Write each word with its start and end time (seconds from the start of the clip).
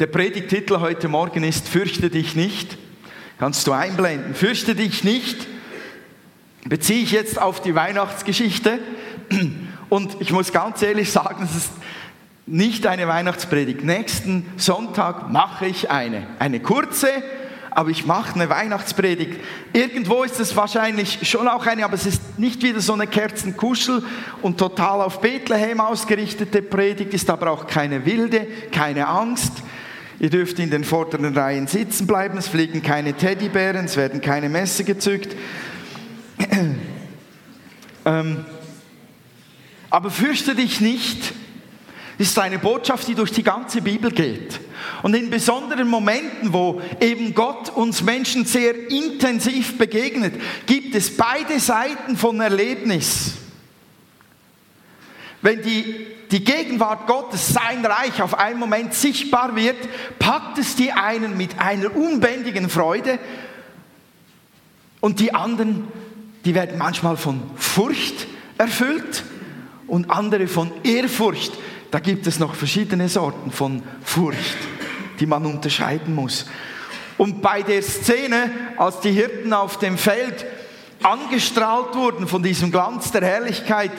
Der 0.00 0.06
Predigtitel 0.08 0.80
heute 0.80 1.06
Morgen 1.06 1.44
ist 1.44 1.68
Fürchte 1.68 2.10
dich 2.10 2.34
nicht. 2.34 2.76
Kannst 3.38 3.64
du 3.68 3.72
einblenden. 3.72 4.34
Fürchte 4.34 4.74
dich 4.74 5.04
nicht. 5.04 5.46
Beziehe 6.64 7.00
ich 7.04 7.12
jetzt 7.12 7.40
auf 7.40 7.62
die 7.62 7.76
Weihnachtsgeschichte. 7.76 8.80
Und 9.88 10.16
ich 10.18 10.32
muss 10.32 10.52
ganz 10.52 10.82
ehrlich 10.82 11.12
sagen, 11.12 11.44
es 11.44 11.54
ist 11.54 11.70
nicht 12.44 12.88
eine 12.88 13.06
Weihnachtspredigt. 13.06 13.84
Nächsten 13.84 14.44
Sonntag 14.56 15.30
mache 15.30 15.66
ich 15.66 15.92
eine. 15.92 16.26
Eine 16.40 16.58
kurze, 16.58 17.06
aber 17.70 17.90
ich 17.90 18.04
mache 18.04 18.34
eine 18.34 18.50
Weihnachtspredigt. 18.50 19.38
Irgendwo 19.72 20.24
ist 20.24 20.40
es 20.40 20.56
wahrscheinlich 20.56 21.20
schon 21.28 21.46
auch 21.46 21.66
eine, 21.66 21.84
aber 21.84 21.94
es 21.94 22.06
ist 22.06 22.36
nicht 22.36 22.64
wieder 22.64 22.80
so 22.80 22.94
eine 22.94 23.06
Kerzenkuschel 23.06 24.02
und 24.42 24.58
total 24.58 25.02
auf 25.02 25.20
Bethlehem 25.20 25.80
ausgerichtete 25.80 26.62
Predigt, 26.62 27.14
ist 27.14 27.30
aber 27.30 27.52
auch 27.52 27.68
keine 27.68 28.04
wilde, 28.04 28.48
keine 28.72 29.06
Angst. 29.06 29.62
Ihr 30.24 30.30
dürft 30.30 30.58
in 30.58 30.70
den 30.70 30.84
vorderen 30.84 31.36
Reihen 31.36 31.66
sitzen 31.66 32.06
bleiben, 32.06 32.38
es 32.38 32.48
fliegen 32.48 32.82
keine 32.82 33.12
Teddybären, 33.12 33.84
es 33.84 33.98
werden 33.98 34.22
keine 34.22 34.48
Messer 34.48 34.82
gezückt. 34.82 35.36
ähm, 38.06 38.46
aber 39.90 40.10
fürchte 40.10 40.54
dich 40.54 40.80
nicht, 40.80 41.34
ist 42.16 42.38
eine 42.38 42.58
Botschaft, 42.58 43.06
die 43.06 43.14
durch 43.14 43.32
die 43.32 43.42
ganze 43.42 43.82
Bibel 43.82 44.10
geht. 44.10 44.60
Und 45.02 45.14
in 45.14 45.28
besonderen 45.28 45.88
Momenten, 45.88 46.54
wo 46.54 46.80
eben 47.02 47.34
Gott 47.34 47.68
uns 47.68 48.02
Menschen 48.02 48.46
sehr 48.46 48.90
intensiv 48.90 49.76
begegnet, 49.76 50.40
gibt 50.64 50.94
es 50.94 51.14
beide 51.14 51.60
Seiten 51.60 52.16
von 52.16 52.40
Erlebnis. 52.40 53.34
Wenn 55.44 55.62
die, 55.62 56.06
die 56.32 56.42
Gegenwart 56.42 57.06
Gottes, 57.06 57.52
sein 57.52 57.86
Reich 57.86 58.20
auf 58.20 58.36
einen 58.36 58.58
Moment 58.58 58.94
sichtbar 58.94 59.54
wird, 59.54 59.76
packt 60.18 60.58
es 60.58 60.74
die 60.74 60.90
einen 60.90 61.36
mit 61.36 61.60
einer 61.60 61.94
unbändigen 61.94 62.68
Freude 62.68 63.20
und 65.00 65.20
die 65.20 65.34
anderen, 65.34 65.86
die 66.44 66.56
werden 66.56 66.78
manchmal 66.78 67.16
von 67.16 67.42
Furcht 67.54 68.26
erfüllt 68.58 69.22
und 69.86 70.10
andere 70.10 70.48
von 70.48 70.72
Ehrfurcht 70.82 71.52
da 71.94 72.00
gibt 72.00 72.26
es 72.26 72.40
noch 72.40 72.56
verschiedene 72.56 73.08
Sorten 73.08 73.52
von 73.52 73.80
Furcht, 74.02 74.56
die 75.20 75.26
man 75.26 75.46
unterscheiden 75.46 76.12
muss. 76.12 76.46
Und 77.18 77.40
bei 77.40 77.62
der 77.62 77.82
Szene, 77.82 78.50
als 78.76 78.98
die 78.98 79.12
Hirten 79.12 79.52
auf 79.52 79.78
dem 79.78 79.96
Feld 79.96 80.44
angestrahlt 81.04 81.94
wurden 81.94 82.26
von 82.26 82.42
diesem 82.42 82.72
Glanz 82.72 83.12
der 83.12 83.22
Herrlichkeit 83.22 83.92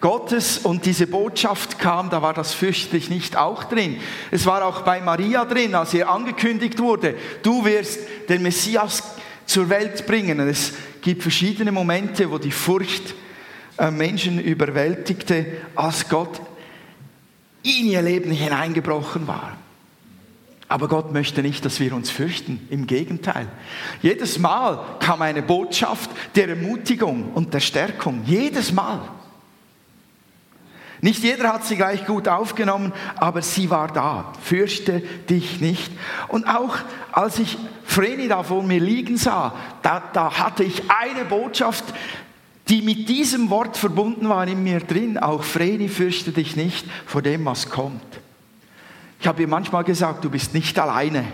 Gottes 0.00 0.58
und 0.58 0.86
diese 0.86 1.06
Botschaft 1.06 1.78
kam, 1.78 2.08
da 2.08 2.22
war 2.22 2.32
das 2.32 2.54
fürchterlich 2.54 3.10
nicht 3.10 3.36
auch 3.36 3.64
drin. 3.64 4.00
Es 4.30 4.46
war 4.46 4.64
auch 4.64 4.80
bei 4.80 5.00
Maria 5.00 5.44
drin, 5.44 5.74
als 5.74 5.92
ihr 5.92 6.08
angekündigt 6.08 6.78
wurde, 6.78 7.14
du 7.42 7.64
wirst 7.64 8.00
den 8.28 8.42
Messias 8.42 9.02
zur 9.44 9.68
Welt 9.68 10.06
bringen. 10.06 10.40
Es 10.40 10.72
gibt 11.02 11.22
verschiedene 11.22 11.72
Momente, 11.72 12.30
wo 12.30 12.38
die 12.38 12.50
Furcht 12.50 13.14
äh, 13.78 13.90
Menschen 13.90 14.40
überwältigte, 14.40 15.46
als 15.74 16.08
Gott 16.08 16.40
in 17.62 17.86
ihr 17.86 18.02
Leben 18.02 18.30
hineingebrochen 18.30 19.26
war. 19.26 19.56
Aber 20.68 20.86
Gott 20.86 21.12
möchte 21.12 21.42
nicht, 21.42 21.64
dass 21.64 21.80
wir 21.80 21.92
uns 21.94 22.10
fürchten. 22.10 22.66
Im 22.70 22.86
Gegenteil. 22.86 23.48
Jedes 24.02 24.38
Mal 24.38 24.78
kam 25.00 25.20
eine 25.20 25.42
Botschaft 25.42 26.08
der 26.36 26.48
Ermutigung 26.48 27.32
und 27.34 27.52
der 27.52 27.60
Stärkung. 27.60 28.22
Jedes 28.24 28.72
Mal. 28.72 29.00
Nicht 31.02 31.22
jeder 31.22 31.52
hat 31.52 31.64
sie 31.64 31.76
gleich 31.76 32.04
gut 32.06 32.28
aufgenommen, 32.28 32.92
aber 33.16 33.40
sie 33.40 33.70
war 33.70 33.88
da. 33.88 34.32
Fürchte 34.42 35.00
dich 35.30 35.60
nicht. 35.60 35.90
Und 36.28 36.46
auch 36.46 36.76
als 37.12 37.38
ich 37.38 37.56
Vreni 37.84 38.28
da 38.28 38.42
vor 38.42 38.62
mir 38.62 38.80
liegen 38.80 39.16
sah, 39.16 39.54
da, 39.82 40.02
da 40.12 40.38
hatte 40.38 40.62
ich 40.62 40.82
eine 40.90 41.24
Botschaft, 41.24 41.84
die 42.68 42.82
mit 42.82 43.08
diesem 43.08 43.50
Wort 43.50 43.76
verbunden 43.76 44.28
waren 44.28 44.48
in 44.48 44.62
mir 44.62 44.80
drin. 44.80 45.18
Auch 45.18 45.42
Vreni, 45.42 45.88
fürchte 45.88 46.32
dich 46.32 46.54
nicht 46.54 46.86
vor 47.06 47.22
dem, 47.22 47.44
was 47.46 47.70
kommt. 47.70 48.20
Ich 49.20 49.26
habe 49.26 49.42
ihr 49.42 49.48
manchmal 49.48 49.84
gesagt, 49.84 50.24
du 50.24 50.30
bist 50.30 50.54
nicht 50.54 50.78
alleine. 50.78 51.24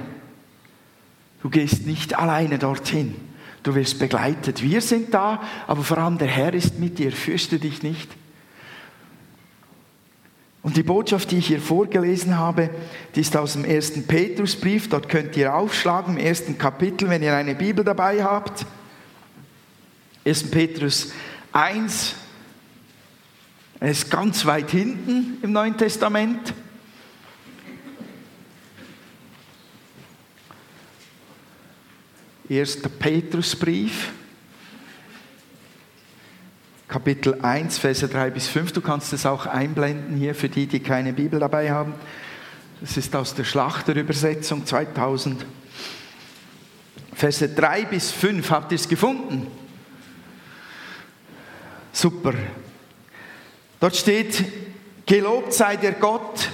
Du 1.42 1.50
gehst 1.50 1.86
nicht 1.86 2.18
alleine 2.18 2.58
dorthin. 2.58 3.14
Du 3.62 3.74
wirst 3.74 3.98
begleitet. 3.98 4.62
Wir 4.62 4.80
sind 4.80 5.12
da, 5.12 5.42
aber 5.66 5.82
vor 5.82 5.98
allem 5.98 6.18
der 6.18 6.28
Herr 6.28 6.54
ist 6.54 6.78
mit 6.78 6.98
dir. 6.98 7.10
Fürchte 7.12 7.58
dich 7.58 7.82
nicht. 7.82 8.08
Und 10.66 10.76
die 10.76 10.82
Botschaft, 10.82 11.30
die 11.30 11.38
ich 11.38 11.46
hier 11.46 11.60
vorgelesen 11.60 12.38
habe, 12.38 12.70
die 13.14 13.20
ist 13.20 13.36
aus 13.36 13.52
dem 13.52 13.64
ersten 13.64 14.04
Petrusbrief. 14.04 14.88
Dort 14.88 15.08
könnt 15.08 15.36
ihr 15.36 15.54
aufschlagen 15.54 16.16
im 16.16 16.26
ersten 16.26 16.58
Kapitel, 16.58 17.08
wenn 17.08 17.22
ihr 17.22 17.36
eine 17.36 17.54
Bibel 17.54 17.84
dabei 17.84 18.24
habt. 18.24 18.66
1. 20.24 20.50
Petrus 20.50 21.12
1, 21.52 22.16
er 23.78 23.90
ist 23.92 24.10
ganz 24.10 24.44
weit 24.44 24.68
hinten 24.72 25.38
im 25.40 25.52
Neuen 25.52 25.76
Testament. 25.76 26.52
Erster 32.48 32.88
Petrusbrief, 32.88 34.10
Kapitel 36.88 37.40
1, 37.42 37.78
Verse 37.78 38.06
3 38.06 38.30
bis 38.30 38.46
5. 38.46 38.70
Du 38.72 38.80
kannst 38.80 39.12
es 39.12 39.26
auch 39.26 39.46
einblenden 39.46 40.16
hier 40.16 40.36
für 40.36 40.48
die, 40.48 40.66
die 40.66 40.78
keine 40.78 41.12
Bibel 41.12 41.40
dabei 41.40 41.72
haben. 41.72 41.94
Das 42.80 42.96
ist 42.96 43.16
aus 43.16 43.34
der 43.34 43.42
Schlachterübersetzung 43.42 44.64
2000. 44.64 45.44
Verse 47.12 47.48
3 47.48 47.86
bis 47.86 48.12
5, 48.12 48.50
habt 48.50 48.70
ihr 48.70 48.76
es 48.76 48.88
gefunden? 48.88 49.48
Super. 51.92 52.34
Dort 53.80 53.96
steht, 53.96 54.44
gelobt 55.06 55.54
sei 55.54 55.76
der 55.76 55.92
Gott 55.92 56.50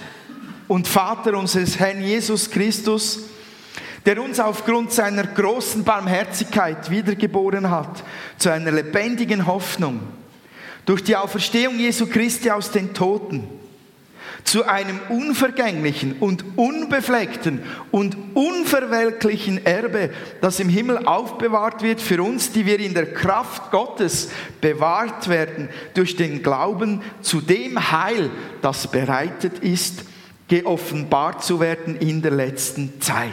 und 0.67 0.89
Vater 0.89 1.37
unseres 1.37 1.79
Herrn 1.79 2.03
Jesus 2.03 2.51
Christus, 2.51 3.25
der 4.07 4.23
uns 4.23 4.41
aufgrund 4.41 4.93
seiner 4.93 5.27
großen 5.27 5.85
Barmherzigkeit 5.85 6.89
wiedergeboren 6.91 7.71
hat 7.71 8.03
zu 8.39 8.51
einer 8.51 8.71
lebendigen 8.71 9.47
Hoffnung 9.47 10.01
durch 10.87 11.05
die 11.05 11.17
Auferstehung 11.17 11.79
Jesu 11.79 12.07
Christi 12.07 12.51
aus 12.51 12.71
den 12.71 12.95
Toten 12.95 13.49
zu 14.45 14.65
einem 14.65 14.99
unvergänglichen 15.09 16.17
und 16.19 16.45
unbefleckten 16.57 17.63
und 17.91 18.17
unverwelklichen 18.35 19.65
Erbe, 19.65 20.11
das 20.41 20.61
im 20.61 20.69
Himmel 20.69 21.07
aufbewahrt 21.07 21.83
wird 21.83 22.01
für 22.01 22.23
uns, 22.23 22.51
die 22.53 22.67
wir 22.67 22.81
in 22.81 22.95
der 22.95 23.13
Kraft 23.13 23.71
Gottes 23.71 24.31
bewahrt 24.61 25.29
werden 25.29 25.69
durch 25.95 26.17
den 26.17 26.43
Glauben 26.43 27.03
zu 27.21 27.41
dem 27.41 27.93
Heil, 27.93 28.31
das 28.63 28.91
bereitet 28.91 29.61
ist, 29.61 30.05
geoffenbart 30.49 31.45
zu 31.45 31.61
werden 31.61 31.97
in 31.97 32.21
der 32.21 32.33
letzten 32.33 33.01
Zeit. 33.01 33.31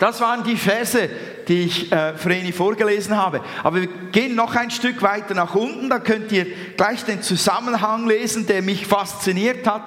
Das 0.00 0.18
waren 0.22 0.42
die 0.42 0.56
Verse, 0.56 1.10
die 1.46 1.64
ich 1.64 1.92
äh, 1.92 2.16
Vreni 2.16 2.52
vorgelesen 2.52 3.18
habe. 3.18 3.42
Aber 3.62 3.82
wir 3.82 3.86
gehen 3.86 4.34
noch 4.34 4.56
ein 4.56 4.70
Stück 4.70 5.02
weiter 5.02 5.34
nach 5.34 5.54
unten, 5.54 5.90
da 5.90 5.98
könnt 5.98 6.32
ihr 6.32 6.46
gleich 6.74 7.04
den 7.04 7.22
Zusammenhang 7.22 8.08
lesen, 8.08 8.46
der 8.46 8.62
mich 8.62 8.86
fasziniert 8.86 9.66
hat. 9.66 9.82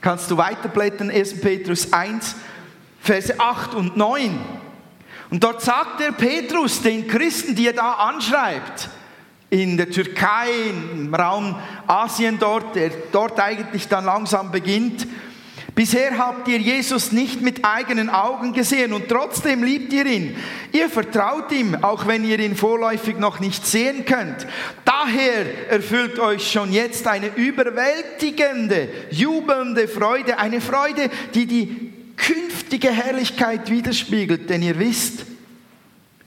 Kannst 0.00 0.30
du 0.30 0.38
weiterblättern, 0.38 1.10
1. 1.10 1.40
Petrus 1.40 1.92
1, 1.92 2.36
Verse 3.00 3.40
8 3.40 3.74
und 3.74 3.96
9. 3.96 4.38
Und 5.30 5.42
dort 5.42 5.62
sagt 5.62 5.98
der 5.98 6.12
Petrus 6.12 6.80
den 6.80 7.08
Christen, 7.08 7.56
die 7.56 7.66
er 7.66 7.72
da 7.72 7.94
anschreibt, 7.94 8.88
in 9.50 9.76
der 9.76 9.90
Türkei, 9.90 10.48
im 10.92 11.12
Raum 11.12 11.56
Asien 11.88 12.38
dort, 12.38 12.76
der 12.76 12.92
dort 13.10 13.40
eigentlich 13.40 13.88
dann 13.88 14.04
langsam 14.04 14.52
beginnt, 14.52 15.08
Bisher 15.80 16.18
habt 16.18 16.46
ihr 16.46 16.58
Jesus 16.58 17.10
nicht 17.10 17.40
mit 17.40 17.64
eigenen 17.64 18.10
Augen 18.10 18.52
gesehen 18.52 18.92
und 18.92 19.08
trotzdem 19.08 19.62
liebt 19.62 19.90
ihr 19.94 20.04
ihn. 20.04 20.36
Ihr 20.72 20.90
vertraut 20.90 21.50
ihm, 21.52 21.74
auch 21.74 22.06
wenn 22.06 22.22
ihr 22.22 22.38
ihn 22.38 22.54
vorläufig 22.54 23.18
noch 23.18 23.40
nicht 23.40 23.66
sehen 23.66 24.04
könnt. 24.04 24.46
Daher 24.84 25.70
erfüllt 25.70 26.18
euch 26.18 26.52
schon 26.52 26.70
jetzt 26.74 27.06
eine 27.06 27.34
überwältigende, 27.34 28.90
jubelnde 29.10 29.88
Freude, 29.88 30.38
eine 30.38 30.60
Freude, 30.60 31.08
die 31.32 31.46
die 31.46 31.94
künftige 32.14 32.90
Herrlichkeit 32.90 33.70
widerspiegelt, 33.70 34.50
denn 34.50 34.60
ihr 34.60 34.78
wisst, 34.78 35.24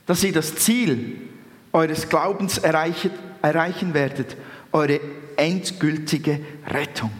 dass 0.06 0.24
ihr 0.24 0.32
das 0.32 0.56
Ziel 0.56 1.28
eures 1.72 2.08
Glaubens 2.08 2.58
erreichen, 2.58 3.94
werdet, 3.94 4.36
eure 4.72 4.98
endgültige 5.36 6.40
Rettung. 6.66 7.12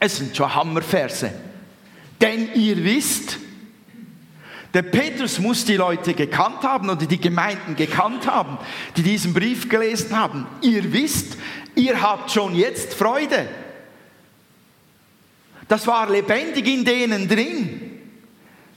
Es 0.00 0.16
sind 0.16 0.36
schon 0.36 0.54
Hammerverse. 0.54 1.32
Denn 2.20 2.54
ihr 2.54 2.82
wisst, 2.82 3.38
der 4.74 4.82
Petrus 4.82 5.38
muss 5.38 5.64
die 5.64 5.76
Leute 5.76 6.14
gekannt 6.14 6.62
haben 6.62 6.90
oder 6.90 7.06
die 7.06 7.20
Gemeinden 7.20 7.74
gekannt 7.74 8.26
haben, 8.26 8.58
die 8.96 9.02
diesen 9.02 9.32
Brief 9.32 9.68
gelesen 9.68 10.16
haben. 10.18 10.46
Ihr 10.60 10.92
wisst, 10.92 11.38
ihr 11.74 12.00
habt 12.00 12.30
schon 12.30 12.54
jetzt 12.54 12.94
Freude. 12.94 13.48
Das 15.68 15.86
war 15.86 16.08
lebendig 16.10 16.66
in 16.66 16.84
denen 16.84 17.28
drin. 17.28 17.88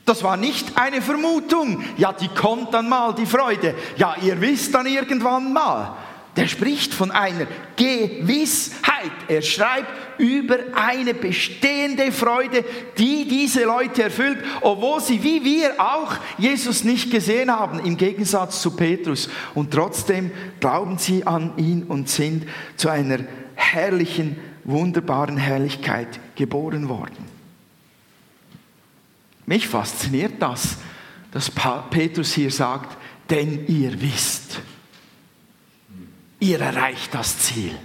Das 0.06 0.24
war 0.24 0.38
nicht 0.38 0.78
eine 0.78 1.02
Vermutung. 1.02 1.84
Ja, 1.98 2.12
die 2.12 2.28
kommt 2.30 2.74
dann 2.74 2.90
mal, 2.90 3.14
die 3.14 3.26
Freude. 3.26 3.76
Ja, 3.98 4.16
ihr 4.22 4.40
wisst 4.42 4.74
dann 4.74 4.88
irgendwann 4.88 5.54
mal. 5.54 5.96
Der 6.38 6.48
spricht 6.48 6.94
von 6.94 7.12
einer 7.12 7.46
Gewissheit. 7.76 9.12
Er 9.28 9.42
schreibt 9.42 9.92
über 10.18 10.58
eine 10.74 11.14
bestehende 11.14 12.12
Freude, 12.12 12.64
die 12.98 13.28
diese 13.28 13.66
Leute 13.66 14.04
erfüllt, 14.04 14.40
obwohl 14.62 15.02
sie 15.02 15.22
wie 15.24 15.44
wir 15.44 15.74
auch 15.80 16.16
Jesus 16.38 16.86
nicht 16.86 17.12
gesehen 17.12 17.52
haben, 17.52 17.80
im 17.80 17.98
Gegensatz 17.98 18.62
zu 18.62 18.72
Petrus. 18.72 19.30
Und 19.56 19.72
trotzdem 19.72 20.32
glauben 20.62 20.98
sie 20.98 21.28
an 21.28 21.58
ihn 21.58 21.84
und 21.84 22.08
sind 22.08 22.48
zu 22.78 22.88
einer 22.88 23.20
herrlichen, 23.56 24.38
wunderbaren 24.64 25.38
Herrlichkeit 25.38 26.20
geboren 26.36 26.88
worden. 26.88 27.26
Mich 29.46 29.68
fasziniert 29.68 30.36
das, 30.40 30.78
dass 31.32 31.52
Petrus 31.90 32.34
hier 32.34 32.52
sagt, 32.52 32.96
denn 33.30 33.66
ihr 33.68 34.00
wisst 34.02 34.62
ihr 36.42 36.60
erreicht 36.60 37.14
das 37.14 37.38
Ziel. 37.40 37.78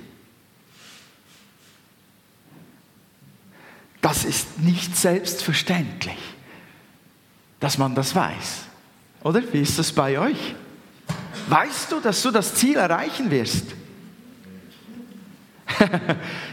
Das 4.00 4.24
ist 4.24 4.58
nicht 4.58 4.96
selbstverständlich, 4.96 6.18
dass 7.60 7.78
man 7.78 7.94
das 7.94 8.14
weiß. 8.14 8.64
Oder 9.22 9.42
wie 9.52 9.60
ist 9.60 9.78
das 9.78 9.92
bei 9.92 10.18
euch? 10.18 10.54
Weißt 11.48 11.92
du, 11.92 12.00
dass 12.00 12.22
du 12.22 12.30
das 12.30 12.54
Ziel 12.54 12.76
erreichen 12.76 13.30
wirst? 13.30 13.66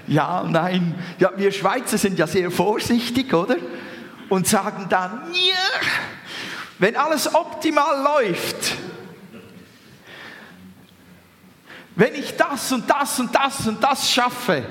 ja, 0.08 0.44
nein. 0.44 0.96
Ja, 1.20 1.32
wir 1.38 1.52
Schweizer 1.52 1.98
sind 1.98 2.20
ja 2.20 2.28
sehr 2.28 2.52
vorsichtig, 2.52 3.34
oder? 3.34 3.58
Und 4.30 4.48
sagen 4.48 4.88
dann, 4.90 5.22
wenn 6.80 6.96
alles 6.96 7.34
optimal 7.34 8.04
läuft, 8.04 8.76
wenn 11.96 12.16
ich 12.16 12.36
das 12.36 12.72
und 12.72 12.90
das 12.90 13.20
und 13.20 13.34
das 13.34 13.68
und 13.68 13.84
das 13.84 14.10
schaffe 14.10 14.64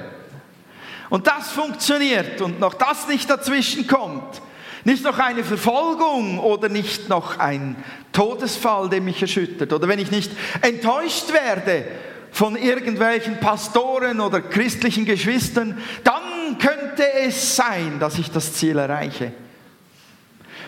und 1.11 1.27
das 1.27 1.51
funktioniert 1.51 2.41
und 2.41 2.59
noch 2.59 2.75
das 2.75 3.07
nicht 3.07 3.29
dazwischen 3.31 3.87
kommt, 3.87 4.43
nicht 4.85 5.05
noch 5.05 5.19
eine 5.19 5.45
Verfolgung 5.45 6.39
oder 6.41 6.69
nicht 6.69 7.09
noch 7.09 7.39
ein 7.39 7.77
Todesfall, 8.13 8.89
der 8.89 9.01
mich 9.01 9.23
erschüttert 9.23 9.73
oder 9.73 9.87
wenn 9.89 9.99
ich 9.99 10.11
nicht 10.11 10.33
enttäuscht 10.61 11.33
werde 11.33 11.87
von 12.33 12.57
irgendwelchen 12.57 13.39
Pastoren 13.39 14.21
oder 14.21 14.41
christlichen 14.41 15.05
Geschwistern, 15.05 15.79
dann 16.03 16.59
könnte 16.59 17.05
es 17.21 17.57
sein, 17.57 17.99
dass 18.01 18.19
ich 18.19 18.31
das 18.31 18.55
Ziel 18.55 18.79
erreiche. 18.79 19.33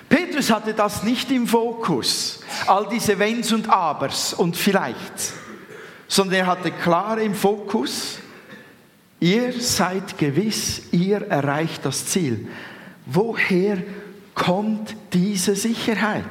Petrus 0.08 0.50
hatte 0.50 0.74
das 0.74 1.02
nicht 1.02 1.30
im 1.30 1.46
Fokus, 1.46 2.40
all 2.66 2.86
diese 2.88 3.18
Wenns 3.18 3.50
und 3.52 3.68
Abers 3.70 4.34
und 4.34 4.56
vielleicht 4.56 5.32
sondern 6.08 6.40
er 6.40 6.46
hatte 6.46 6.70
klar 6.70 7.18
im 7.20 7.34
Fokus, 7.34 8.18
ihr 9.20 9.52
seid 9.60 10.18
gewiss, 10.18 10.82
ihr 10.92 11.22
erreicht 11.22 11.84
das 11.84 12.06
Ziel. 12.06 12.48
Woher 13.06 13.82
kommt 14.34 14.96
diese 15.12 15.54
Sicherheit? 15.54 16.24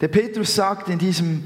Der 0.00 0.08
Petrus 0.08 0.54
sagt 0.54 0.90
in 0.90 0.98
diesem 0.98 1.44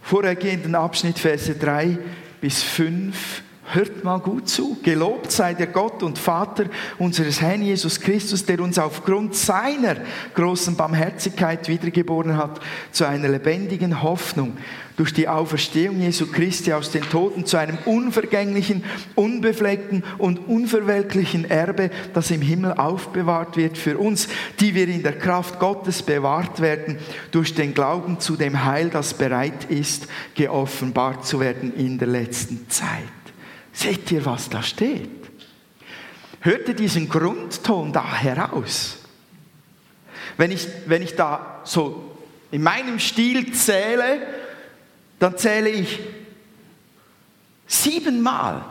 vorhergehenden 0.00 0.74
Abschnitt, 0.74 1.18
Verse 1.18 1.54
3 1.54 1.98
bis 2.40 2.62
5, 2.62 3.42
Hört 3.74 4.04
mal 4.04 4.20
gut 4.20 4.48
zu. 4.48 4.76
Gelobt 4.84 5.32
sei 5.32 5.52
der 5.52 5.66
Gott 5.66 6.04
und 6.04 6.16
Vater 6.16 6.66
unseres 6.96 7.40
Herrn 7.40 7.60
Jesus 7.60 7.98
Christus, 7.98 8.44
der 8.44 8.60
uns 8.60 8.78
aufgrund 8.78 9.34
seiner 9.34 9.96
großen 10.32 10.76
Barmherzigkeit 10.76 11.66
wiedergeboren 11.66 12.36
hat 12.36 12.60
zu 12.92 13.04
einer 13.04 13.28
lebendigen 13.28 14.00
Hoffnung 14.00 14.56
durch 14.96 15.12
die 15.12 15.26
Auferstehung 15.26 16.00
Jesu 16.00 16.26
Christi 16.30 16.72
aus 16.72 16.92
den 16.92 17.02
Toten 17.02 17.46
zu 17.46 17.56
einem 17.56 17.76
unvergänglichen, 17.84 18.84
unbefleckten 19.16 20.04
und 20.18 20.46
unverwelklichen 20.46 21.44
Erbe, 21.44 21.90
das 22.12 22.30
im 22.30 22.42
Himmel 22.42 22.74
aufbewahrt 22.74 23.56
wird 23.56 23.76
für 23.76 23.98
uns, 23.98 24.28
die 24.60 24.76
wir 24.76 24.86
in 24.86 25.02
der 25.02 25.18
Kraft 25.18 25.58
Gottes 25.58 26.00
bewahrt 26.02 26.60
werden 26.60 26.98
durch 27.32 27.56
den 27.56 27.74
Glauben 27.74 28.20
zu 28.20 28.36
dem 28.36 28.64
Heil, 28.64 28.88
das 28.88 29.14
bereit 29.14 29.64
ist, 29.68 30.06
geoffenbart 30.36 31.26
zu 31.26 31.40
werden 31.40 31.74
in 31.74 31.98
der 31.98 32.06
letzten 32.06 32.70
Zeit. 32.70 33.23
Seht 33.74 34.10
ihr, 34.12 34.24
was 34.24 34.48
da 34.48 34.62
steht? 34.62 35.10
Hört 36.40 36.68
ihr 36.68 36.74
diesen 36.74 37.08
Grundton 37.08 37.92
da 37.92 38.14
heraus? 38.14 38.98
Wenn 40.36 40.52
ich, 40.52 40.66
wenn 40.86 41.02
ich 41.02 41.16
da 41.16 41.60
so 41.64 42.16
in 42.50 42.62
meinem 42.62 43.00
Stil 43.00 43.52
zähle, 43.52 44.26
dann 45.18 45.36
zähle 45.36 45.70
ich 45.70 45.98
siebenmal, 47.66 48.64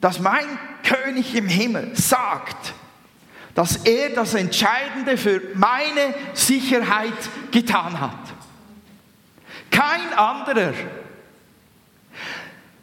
dass 0.00 0.20
mein 0.20 0.46
König 0.82 1.34
im 1.34 1.48
Himmel 1.48 1.96
sagt, 1.96 2.74
dass 3.54 3.76
er 3.76 4.10
das 4.10 4.34
Entscheidende 4.34 5.16
für 5.16 5.40
meine 5.54 6.14
Sicherheit 6.34 7.14
getan 7.50 7.98
hat. 7.98 8.18
Kein 9.70 10.12
anderer 10.14 10.74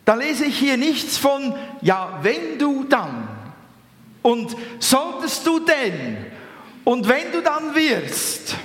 da 0.06 0.14
lese 0.14 0.46
ich 0.46 0.58
hier 0.58 0.78
nichts 0.78 1.18
von, 1.18 1.56
ja, 1.82 2.20
wenn 2.22 2.60
du 2.60 2.84
dann 2.84 3.28
und 4.22 4.56
solltest 4.80 5.46
du 5.46 5.60
denn 5.60 6.18
und 6.84 7.08
wenn 7.08 7.32
du 7.32 7.42
dann 7.42 7.76
wirst, 7.76 8.56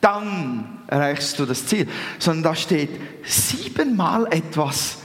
dann 0.00 0.82
erreichst 0.88 1.38
du 1.38 1.46
das 1.46 1.66
Ziel, 1.66 1.88
sondern 2.18 2.42
da 2.42 2.54
steht 2.54 2.90
siebenmal 3.24 4.26
etwas 4.32 4.98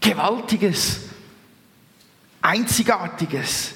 Gewaltiges, 0.00 1.00
Einzigartiges. 2.40 3.72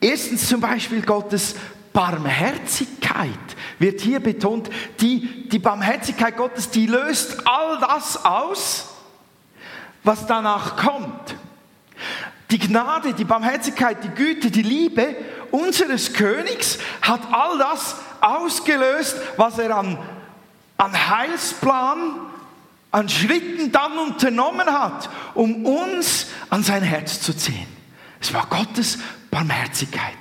Erstens 0.00 0.48
zum 0.48 0.60
Beispiel 0.60 1.02
Gottes 1.02 1.54
Barmherzigkeit 1.92 3.28
wird 3.78 4.00
hier 4.00 4.20
betont. 4.20 4.70
Die, 5.00 5.48
die 5.48 5.58
Barmherzigkeit 5.58 6.36
Gottes, 6.36 6.70
die 6.70 6.86
löst 6.86 7.46
all 7.46 7.78
das 7.80 8.24
aus, 8.24 8.91
was 10.04 10.26
danach 10.26 10.76
kommt. 10.76 11.36
Die 12.50 12.58
Gnade, 12.58 13.14
die 13.14 13.24
Barmherzigkeit, 13.24 14.04
die 14.04 14.10
Güte, 14.10 14.50
die 14.50 14.62
Liebe 14.62 15.16
unseres 15.50 16.12
Königs 16.12 16.78
hat 17.00 17.20
all 17.32 17.58
das 17.58 17.96
ausgelöst, 18.20 19.16
was 19.36 19.58
er 19.58 19.76
an, 19.76 19.98
an 20.76 21.08
Heilsplan, 21.08 22.20
an 22.90 23.08
Schritten 23.08 23.72
dann 23.72 23.96
unternommen 23.96 24.66
hat, 24.66 25.08
um 25.34 25.64
uns 25.64 26.26
an 26.50 26.62
sein 26.62 26.82
Herz 26.82 27.22
zu 27.22 27.34
ziehen. 27.34 27.66
Es 28.20 28.34
war 28.34 28.46
Gottes 28.46 28.98
Barmherzigkeit. 29.30 30.14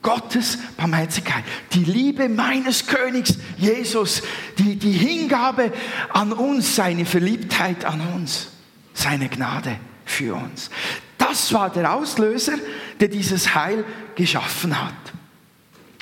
Gottes 0.00 0.58
Barmherzigkeit, 0.76 1.44
die 1.72 1.84
Liebe 1.84 2.28
meines 2.28 2.88
Königs 2.88 3.36
Jesus, 3.56 4.22
die, 4.58 4.74
die 4.76 4.92
Hingabe 4.92 5.72
an 6.12 6.32
uns, 6.32 6.74
seine 6.74 7.04
Verliebtheit 7.04 7.84
an 7.84 8.00
uns 8.14 8.51
seine 8.94 9.28
Gnade 9.28 9.76
für 10.04 10.34
uns. 10.34 10.70
Das 11.18 11.52
war 11.52 11.70
der 11.70 11.92
Auslöser, 11.92 12.54
der 13.00 13.08
dieses 13.08 13.54
Heil 13.54 13.84
geschaffen 14.14 14.78
hat. 14.78 14.94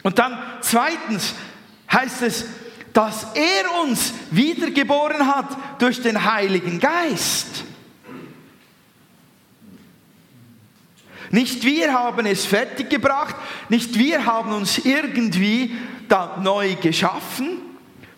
Und 0.03 0.19
dann 0.19 0.39
zweitens 0.61 1.35
heißt 1.93 2.23
es, 2.23 2.47
dass 2.93 3.27
er 3.35 3.83
uns 3.83 4.13
wiedergeboren 4.31 5.27
hat 5.27 5.57
durch 5.81 6.01
den 6.03 6.25
Heiligen 6.25 6.81
Geist. 6.81 7.65
Nicht 11.31 11.63
wir 11.63 11.93
haben 11.93 12.27
es 12.27 12.45
fertiggebracht, 12.45 13.37
nicht 13.69 13.97
wir 13.97 14.27
haben 14.27 14.53
uns 14.53 14.79
irgendwie 14.79 15.77
da 16.09 16.39
neu 16.43 16.75
geschaffen, 16.75 17.70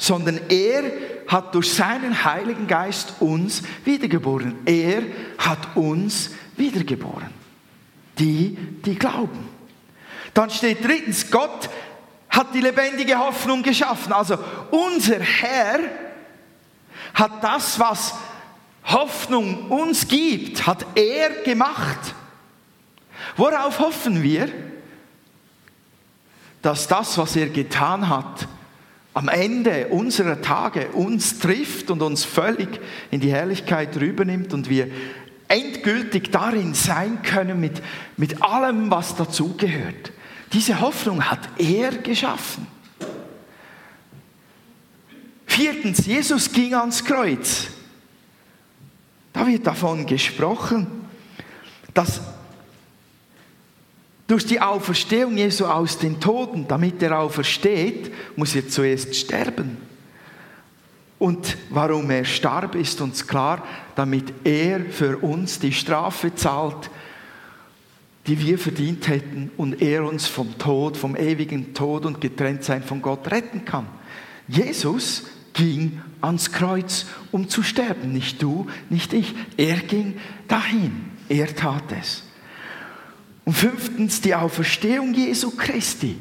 sondern 0.03 0.41
er 0.49 0.83
hat 1.29 1.55
durch 1.55 1.75
seinen 1.75 2.25
Heiligen 2.25 2.67
Geist 2.67 3.15
uns 3.21 3.63
wiedergeboren. 3.85 4.57
Er 4.65 5.05
hat 5.39 5.77
uns 5.77 6.33
wiedergeboren. 6.57 7.31
Die, 8.19 8.59
die 8.85 8.97
glauben. 8.97 9.49
Dann 10.35 10.51
steht 10.51 10.85
drittens, 10.85 11.31
Gott 11.31 11.71
hat 12.29 12.53
die 12.53 12.61
lebendige 12.61 13.17
Hoffnung 13.17 13.63
geschaffen. 13.63 14.13
Also 14.13 14.39
unser 14.73 15.21
Herr 15.21 15.79
hat 17.15 17.45
das, 17.45 17.79
was 17.79 18.15
Hoffnung 18.83 19.71
uns 19.71 20.09
gibt, 20.09 20.67
hat 20.67 20.85
er 20.97 21.31
gemacht. 21.45 22.17
Worauf 23.37 23.79
hoffen 23.79 24.21
wir? 24.21 24.51
Dass 26.61 26.89
das, 26.89 27.17
was 27.19 27.37
er 27.37 27.47
getan 27.51 28.09
hat, 28.09 28.49
am 29.15 29.29
Ende 29.29 29.89
unserer 29.89 30.41
Tage 30.41 30.89
uns 30.89 31.39
trifft 31.39 31.91
und 31.91 32.03
uns 32.03 32.25
völlig 32.25 32.69
in 33.11 33.21
die 33.21 33.31
Herrlichkeit 33.31 33.97
rübernimmt 34.01 34.55
und 34.55 34.71
wir 34.71 34.89
endgültig 35.49 36.31
darin 36.31 36.73
sein 36.73 37.23
können 37.23 37.61
mit, 37.61 37.83
mit 38.17 38.43
allem, 38.43 38.91
was 38.91 39.15
dazugehört. 39.17 40.13
Diese 40.53 40.81
Hoffnung 40.81 41.31
hat 41.31 41.41
er 41.59 41.91
geschaffen. 41.99 42.67
Viertens, 45.47 46.07
Jesus 46.07 46.51
ging 46.51 46.75
ans 46.75 47.05
Kreuz. 47.05 47.67
Da 49.35 49.47
wird 49.47 49.67
davon 49.67 50.07
gesprochen, 50.07 50.87
dass 51.93 52.23
durch 54.27 54.47
die 54.47 54.61
Auferstehung 54.61 55.37
Jesu 55.37 55.67
aus 55.67 55.99
den 55.99 56.21
Toten, 56.21 56.67
damit 56.69 57.03
er 57.03 57.19
aufersteht, 57.19 58.13
muss 58.37 58.55
er 58.55 58.69
zuerst 58.69 59.15
sterben. 59.15 59.77
Und 61.19 61.57
warum 61.71 62.11
er 62.11 62.25
starb, 62.25 62.75
ist 62.75 63.01
uns 63.01 63.27
klar, 63.27 63.65
damit 63.95 64.33
er 64.45 64.81
für 64.87 65.19
uns 65.19 65.59
die 65.61 65.73
Strafe 65.73 66.35
zahlt, 66.35 66.91
die 68.27 68.39
wir 68.41 68.59
verdient 68.59 69.09
hätten 69.09 69.51
und 69.57 69.83
er 69.83 70.05
uns 70.05 70.27
vom 70.27 70.57
Tod, 70.59 70.97
vom 70.97 71.17
ewigen 71.17 71.75
Tod 71.75 72.07
und 72.07 72.21
Getrenntsein 72.21 72.83
von 72.83 73.03
Gott 73.03 73.31
retten 73.31 73.65
kann. 73.65 73.87
Jesus 74.49 75.25
ging 75.53 76.01
ans 76.21 76.51
Kreuz, 76.53 77.07
um 77.31 77.49
zu 77.49 77.63
sterben. 77.63 78.13
Nicht 78.13 78.43
du, 78.43 78.67
nicht 78.91 79.13
ich. 79.13 79.35
Er 79.57 79.77
ging 79.77 80.19
dahin. 80.49 81.11
Er 81.29 81.55
tat 81.55 81.85
es. 82.01 82.25
Und 83.45 83.55
fünftens, 83.55 84.21
die 84.21 84.35
Auferstehung 84.35 85.15
Jesu 85.15 85.51
Christi, 85.51 86.17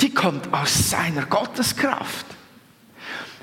die 0.00 0.12
kommt 0.12 0.52
aus 0.52 0.90
seiner 0.90 1.26
Gotteskraft. 1.26 2.26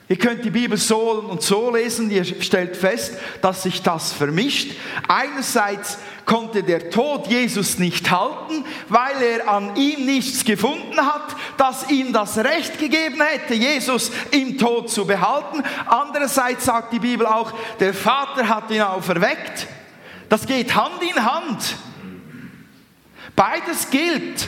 Ihr 0.10 0.18
könnt 0.18 0.44
die 0.44 0.50
Bibel 0.50 0.78
so 0.78 1.14
und 1.14 1.42
so 1.42 1.74
lesen, 1.74 2.12
ihr 2.12 2.26
stellt 2.26 2.76
fest, 2.76 3.14
dass 3.42 3.64
sich 3.64 3.82
das 3.82 4.12
vermischt. 4.12 4.74
Einerseits 5.08 5.98
konnte 6.26 6.62
der 6.62 6.90
Tod 6.90 7.28
Jesus 7.28 7.80
nicht 7.80 8.12
halten, 8.12 8.66
weil 8.90 9.22
er 9.22 9.48
an 9.50 9.76
ihm 9.78 10.06
nichts 10.06 10.44
gefunden 10.44 10.98
hat, 10.98 11.36
das 11.58 11.90
ihm 11.90 12.12
das 12.12 12.38
Recht 12.38 12.78
gegeben 12.78 13.22
hätte, 13.22 13.54
Jesus 13.54 14.12
im 14.32 14.58
Tod 14.58 14.90
zu 14.90 15.06
behalten. 15.06 15.64
Andererseits 15.86 16.66
sagt 16.66 16.94
die 16.94 17.00
Bibel 17.00 17.26
auch, 17.26 17.54
der 17.80 17.94
Vater 17.94 18.48
hat 18.50 18.70
ihn 18.72 18.82
auferweckt. 18.82 19.68
Das 20.28 20.46
geht 20.46 20.76
Hand 20.76 21.02
in 21.02 21.24
Hand. 21.24 21.76
Beides 23.36 23.90
gilt. 23.90 24.48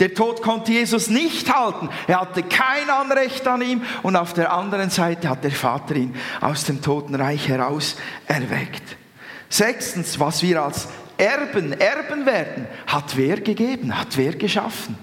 Der 0.00 0.14
Tod 0.14 0.42
konnte 0.42 0.72
Jesus 0.72 1.08
nicht 1.08 1.52
halten. 1.52 1.88
Er 2.06 2.20
hatte 2.20 2.42
kein 2.44 2.88
Anrecht 2.88 3.46
an 3.48 3.62
ihm 3.62 3.82
und 4.02 4.16
auf 4.16 4.32
der 4.32 4.52
anderen 4.52 4.90
Seite 4.90 5.28
hat 5.28 5.42
der 5.42 5.50
Vater 5.50 5.96
ihn 5.96 6.14
aus 6.40 6.64
dem 6.64 6.80
Totenreich 6.82 7.48
heraus 7.48 7.96
erweckt. 8.26 8.96
Sechstens, 9.48 10.20
was 10.20 10.42
wir 10.42 10.62
als 10.62 10.88
Erben, 11.16 11.72
Erben 11.72 12.26
werden, 12.26 12.68
hat 12.86 13.16
wer 13.16 13.40
gegeben, 13.40 13.98
hat 13.98 14.16
wer 14.16 14.34
geschaffen? 14.34 14.96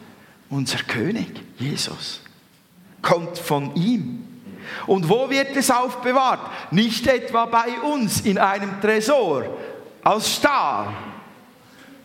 Unser 0.49 0.77
König, 0.77 1.41
Jesus. 1.57 2.21
Kommt 3.01 3.37
von 3.37 3.75
ihm. 3.75 4.25
Und 4.87 5.09
wo 5.09 5.29
wird 5.29 5.55
es 5.57 5.69
aufbewahrt? 5.69 6.39
Nicht 6.71 7.05
etwa 7.07 7.45
bei 7.45 7.79
uns 7.81 8.21
in 8.21 8.37
einem 8.37 8.79
Tresor 8.79 9.45
aus 10.03 10.35
Stahl, 10.35 10.87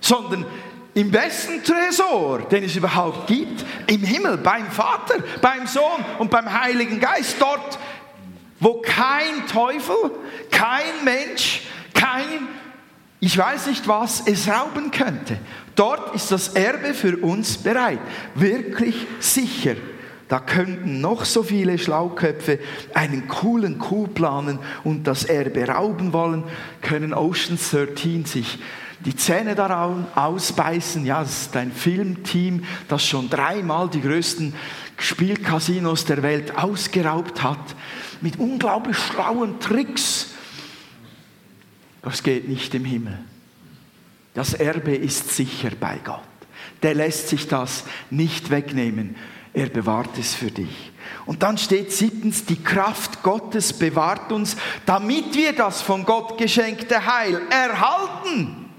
sondern 0.01 0.45
im 0.95 1.11
besten 1.11 1.63
Tresor, 1.63 2.41
den 2.51 2.65
es 2.65 2.77
überhaupt 2.77 3.27
gibt, 3.27 3.65
im 3.87 4.03
Himmel, 4.03 4.39
beim 4.39 4.67
Vater, 4.71 5.15
beim 5.41 5.67
Sohn 5.67 6.05
und 6.19 6.31
beim 6.31 6.53
Heiligen 6.53 7.01
Geist, 7.01 7.37
dort, 7.39 7.79
wo 8.59 8.83
kein 8.83 9.47
Teufel, 9.51 10.11
kein 10.51 11.05
Mensch, 11.05 11.63
kein, 11.95 12.49
ich 13.21 13.37
weiß 13.37 13.69
nicht 13.69 13.87
was, 13.87 14.23
es 14.27 14.49
rauben 14.49 14.91
könnte. 14.91 15.39
Dort 15.77 16.15
ist 16.15 16.33
das 16.33 16.49
Erbe 16.51 16.93
für 16.93 17.17
uns 17.19 17.59
bereit, 17.59 18.01
wirklich 18.35 19.07
sicher. 19.21 19.77
Da 20.29 20.39
könnten 20.39 21.01
noch 21.01 21.25
so 21.25 21.43
viele 21.43 21.77
Schlauköpfe 21.77 22.61
einen 22.95 23.27
coolen 23.27 23.79
Coup 23.79 24.15
planen 24.15 24.61
und 24.85 25.05
das 25.05 25.25
Erbe 25.25 25.67
rauben 25.67 26.13
wollen, 26.13 26.45
können 26.83 27.13
Ocean 27.13 27.59
13 27.59 28.27
sich 28.27 28.61
die 29.05 29.17
Zähne 29.17 29.55
daran 29.55 30.07
ausbeißen. 30.15 31.05
Ja, 31.07 31.23
es 31.23 31.43
ist 31.43 31.57
ein 31.57 31.73
Filmteam, 31.73 32.65
das 32.89 33.05
schon 33.05 33.31
dreimal 33.31 33.89
die 33.89 34.03
größten 34.03 34.55
Spielcasinos 34.99 36.05
der 36.05 36.23
Welt 36.23 36.57
ausgeraubt 36.57 37.43
hat, 37.43 37.75
mit 38.21 38.39
unglaublich 38.39 38.99
schlauen 38.99 39.59
Tricks. 39.61 40.29
Das 42.03 42.23
geht 42.23 42.49
nicht 42.49 42.75
im 42.75 42.85
Himmel. 42.85 43.19
Das 44.35 44.55
Erbe 44.55 44.95
ist 44.95 45.35
sicher 45.35 45.71
bei 45.79 45.99
Gott. 46.05 46.21
Der 46.83 46.95
lässt 46.95 47.29
sich 47.29 47.49
das 47.49 47.85
nicht 48.11 48.51
wegnehmen. 48.51 49.17
Er 49.53 49.67
bewahrt 49.69 50.17
es 50.19 50.35
für 50.35 50.51
dich. 50.51 50.93
Und 51.27 51.43
dann 51.43 51.59
steht 51.59 51.93
siebtens, 51.93 52.45
die 52.45 52.63
Kraft 52.63 53.23
Gottes 53.23 53.73
bewahrt 53.73 54.31
uns, 54.31 54.57
damit 54.87 55.35
wir 55.35 55.53
das 55.55 55.83
von 55.83 56.05
Gott 56.05 56.39
geschenkte 56.39 57.05
Heil 57.05 57.41
erhalten. 57.51 58.70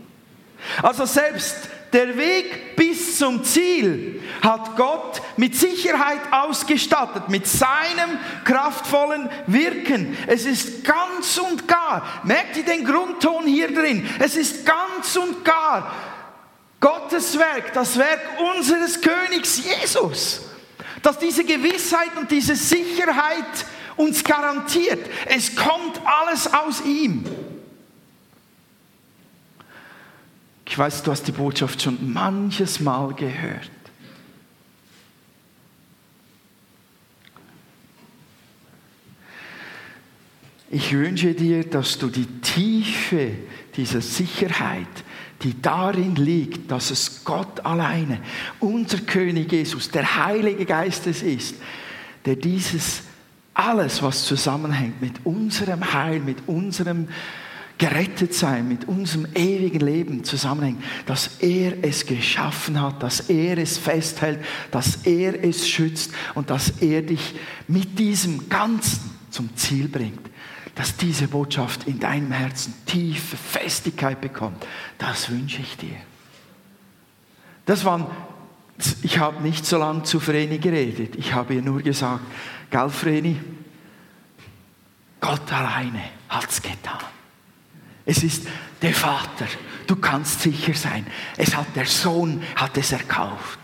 Also 0.82 1.06
selbst 1.06 1.70
der 1.94 2.18
Weg 2.18 2.76
bis 2.76 3.18
zum 3.18 3.44
Ziel 3.44 4.22
hat 4.42 4.78
Gott 4.78 5.22
mit 5.36 5.56
Sicherheit 5.56 6.22
ausgestattet, 6.32 7.28
mit 7.28 7.48
seinem 7.48 8.18
kraftvollen 8.46 9.30
Wirken. 9.48 10.18
Es 10.28 10.46
ist 10.46 10.84
ganz 10.86 11.38
und 11.38 11.68
gar, 11.68 12.22
merkt 12.24 12.56
ihr 12.58 12.64
den 12.64 12.86
Grundton 12.86 13.46
hier 13.46 13.74
drin? 13.74 14.08
Es 14.20 14.36
ist 14.38 14.66
ganz 14.66 15.16
und 15.18 15.44
gar 15.44 15.92
Gottes 16.80 17.38
Werk, 17.38 17.74
das 17.74 17.98
Werk 17.98 18.22
unseres 18.56 19.00
Königs 19.02 19.62
Jesus, 19.64 20.42
dass 21.04 21.20
diese 21.20 21.44
Gewissheit 21.44 22.18
und 22.18 22.32
diese 22.32 22.56
Sicherheit 22.56 23.66
uns 23.98 24.24
garantiert. 24.24 25.08
Es 25.28 25.56
kommt 25.56 26.02
alles 26.06 26.52
aus 26.52 26.82
ihm. 26.82 27.24
Ich 30.72 30.78
weiß, 30.78 31.04
du 31.04 31.12
hast 31.12 31.28
die 31.28 31.34
Botschaft 31.34 31.82
schon 31.82 32.14
manches 32.14 32.80
Mal 32.80 33.14
gehört. 33.14 33.70
Ich 40.70 40.94
wünsche 40.94 41.34
dir, 41.34 41.70
dass 41.70 41.98
du 41.98 42.08
die 42.08 42.26
Tiefe 42.40 43.32
dieser 43.76 44.00
Sicherheit, 44.00 44.88
die 45.42 45.62
darin 45.62 46.16
liegt, 46.16 46.72
dass 46.72 46.90
es 46.90 47.26
Gott 47.26 47.66
alleine, 47.66 48.22
unser 48.62 49.00
König 49.00 49.52
Jesus, 49.52 49.92
der 49.92 50.26
Heilige 50.26 50.66
Geistes 50.66 51.22
ist, 51.22 51.56
der 52.24 52.38
dieses 52.38 53.02
alles, 53.54 54.02
was 54.02 54.24
zusammenhängt 54.24 55.02
mit 55.02 55.26
unserem 55.26 55.92
Heil, 55.92 56.22
mit 56.22 56.48
unserem 56.48 57.10
gerettet 57.82 58.36
sein, 58.36 58.68
mit 58.68 58.88
unserem 58.88 59.26
ewigen 59.34 59.80
Leben 59.80 60.24
zusammenhängt, 60.24 60.84
dass 61.08 61.40
er 61.40 61.84
es 61.84 62.06
geschaffen 62.06 62.80
hat, 62.80 63.02
dass 63.02 63.22
er 63.22 63.58
es 63.58 63.80
festhält, 63.80 64.40
dass 64.70 64.98
er 64.98 65.44
es 65.44 65.68
schützt 65.68 66.12
und 66.36 66.52
dass 66.52 66.70
er 66.80 67.02
dich 67.02 67.34
mit 67.68 67.98
diesem 67.98 68.50
Ganzen 68.50 69.10
zum 69.32 69.56
Ziel 69.56 69.88
bringt. 69.88 70.30
Dass 70.76 70.96
diese 70.96 71.28
Botschaft 71.28 71.88
in 71.88 72.00
deinem 72.00 72.32
Herzen 72.32 72.76
tiefe 72.86 73.36
Festigkeit 73.36 74.22
bekommt, 74.22 74.64
das 75.00 75.32
wünsche 75.32 75.64
ich 75.64 75.76
dir. 75.76 75.98
Das 77.66 77.84
waren, 77.84 78.06
ich 79.02 79.18
habe 79.18 79.42
nicht 79.42 79.66
so 79.66 79.80
lange 79.80 80.04
zu 80.04 80.20
Vreni 80.20 80.60
geredet, 80.60 81.16
ich 81.16 81.34
habe 81.34 81.56
ihr 81.56 81.64
nur 81.64 81.82
gesagt, 81.82 82.26
gell 82.70 82.90
Vreni, 82.90 83.38
Gott 85.20 85.52
alleine 85.52 86.04
hat 86.30 86.48
es 86.48 86.62
getan. 86.62 87.00
Es 88.06 88.24
ist 88.24 88.48
der 88.82 88.94
Vater. 88.94 89.48
Du 89.88 89.96
kannst 89.96 90.42
sicher 90.42 90.74
sein. 90.74 91.06
Es 91.38 91.56
hat 91.56 91.76
der 91.76 91.86
Sohn 91.86 92.42
hat 92.56 92.78
es 92.78 92.92
erkauft. 92.92 93.60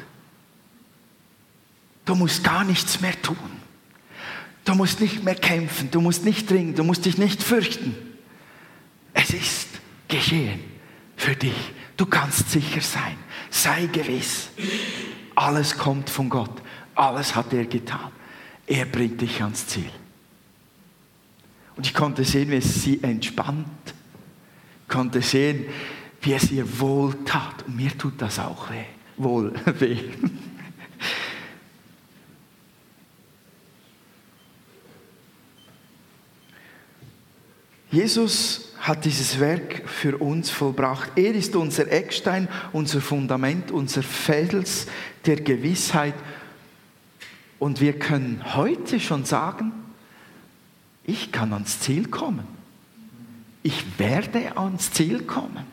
Du 2.06 2.16
musst 2.16 2.44
gar 2.44 2.64
nichts 2.64 3.02
mehr 3.02 3.20
tun. 3.22 3.38
Du 4.64 4.76
musst 4.76 5.00
nicht 5.00 5.24
mehr 5.24 5.36
kämpfen. 5.36 5.90
Du 5.92 6.02
musst 6.02 6.26
nicht 6.26 6.50
dringen. 6.50 6.76
Du 6.76 6.84
musst 6.84 7.06
dich 7.06 7.18
nicht 7.18 7.42
fürchten. 7.42 7.96
Es 9.14 9.32
ist 9.32 9.68
geschehen 10.08 10.60
für 11.16 11.36
dich. 11.36 11.74
Du 11.96 12.06
kannst 12.06 12.52
sicher 12.52 12.82
sein. 12.82 13.18
Sei 13.50 13.88
gewiss. 13.88 14.50
Alles 15.36 15.78
kommt 15.78 16.10
von 16.10 16.30
Gott. 16.30 16.62
Alles 16.96 17.36
hat 17.36 17.54
er 17.54 17.66
getan. 17.66 18.12
Er 18.68 18.86
bringt 18.86 19.22
dich 19.22 19.42
ans 19.42 19.68
Ziel. 19.68 19.90
Und 21.76 21.86
ich 21.86 21.94
konnte 21.94 22.24
sehen, 22.24 22.52
wie 22.52 22.56
es 22.56 22.84
sie 22.84 23.02
entspannt 23.04 23.94
konnte 24.88 25.22
sehen, 25.22 25.66
wie 26.22 26.34
es 26.34 26.52
ihr 26.52 26.80
wohl 26.80 27.14
tat. 27.26 27.64
Und 27.68 27.76
mir 27.76 27.98
tut 27.98 28.22
das 28.22 28.40
auch 28.40 28.70
weh. 28.70 28.86
wohl 29.18 29.54
weh. 29.80 30.00
Jesus 37.90 38.74
hat 38.80 39.06
dieses 39.06 39.40
Werk 39.40 39.88
für 39.88 40.18
uns 40.18 40.50
vollbracht. 40.50 41.12
Er 41.16 41.34
ist 41.34 41.56
unser 41.56 41.92
Eckstein, 41.92 42.48
unser 42.74 43.02
Fundament, 43.02 43.72
unser 43.72 44.04
Fels 44.04 44.88
der 45.26 45.38
Gewissheit. 45.38 46.14
Und 47.60 47.82
wir 47.82 47.98
können 47.98 48.56
heute 48.56 49.00
schon 49.00 49.26
sagen, 49.26 49.72
ich 51.04 51.32
kann 51.32 51.54
ans 51.54 51.80
Ziel 51.80 52.08
kommen. 52.08 52.57
Ich 53.68 54.00
werde 54.00 54.56
ans 54.56 54.94
Ziel 54.94 55.24
kommen. 55.24 55.66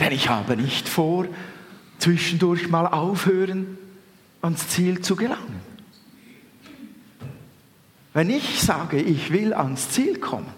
Denn 0.00 0.10
ich 0.10 0.30
habe 0.30 0.56
nicht 0.56 0.88
vor, 0.88 1.26
zwischendurch 1.98 2.68
mal 2.68 2.86
aufhören, 2.86 3.76
ans 4.40 4.68
Ziel 4.68 5.02
zu 5.02 5.16
gelangen. 5.16 5.60
Wenn 8.14 8.30
ich 8.30 8.62
sage, 8.62 9.02
ich 9.02 9.32
will 9.32 9.52
ans 9.52 9.90
Ziel 9.90 10.18
kommen 10.18 10.48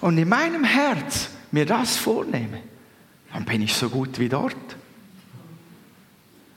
und 0.00 0.18
in 0.18 0.28
meinem 0.28 0.64
Herz 0.64 1.30
mir 1.52 1.64
das 1.64 1.96
vornehme, 1.96 2.60
dann 3.32 3.44
bin 3.44 3.62
ich 3.62 3.74
so 3.74 3.88
gut 3.88 4.18
wie 4.18 4.28
dort. 4.28 4.56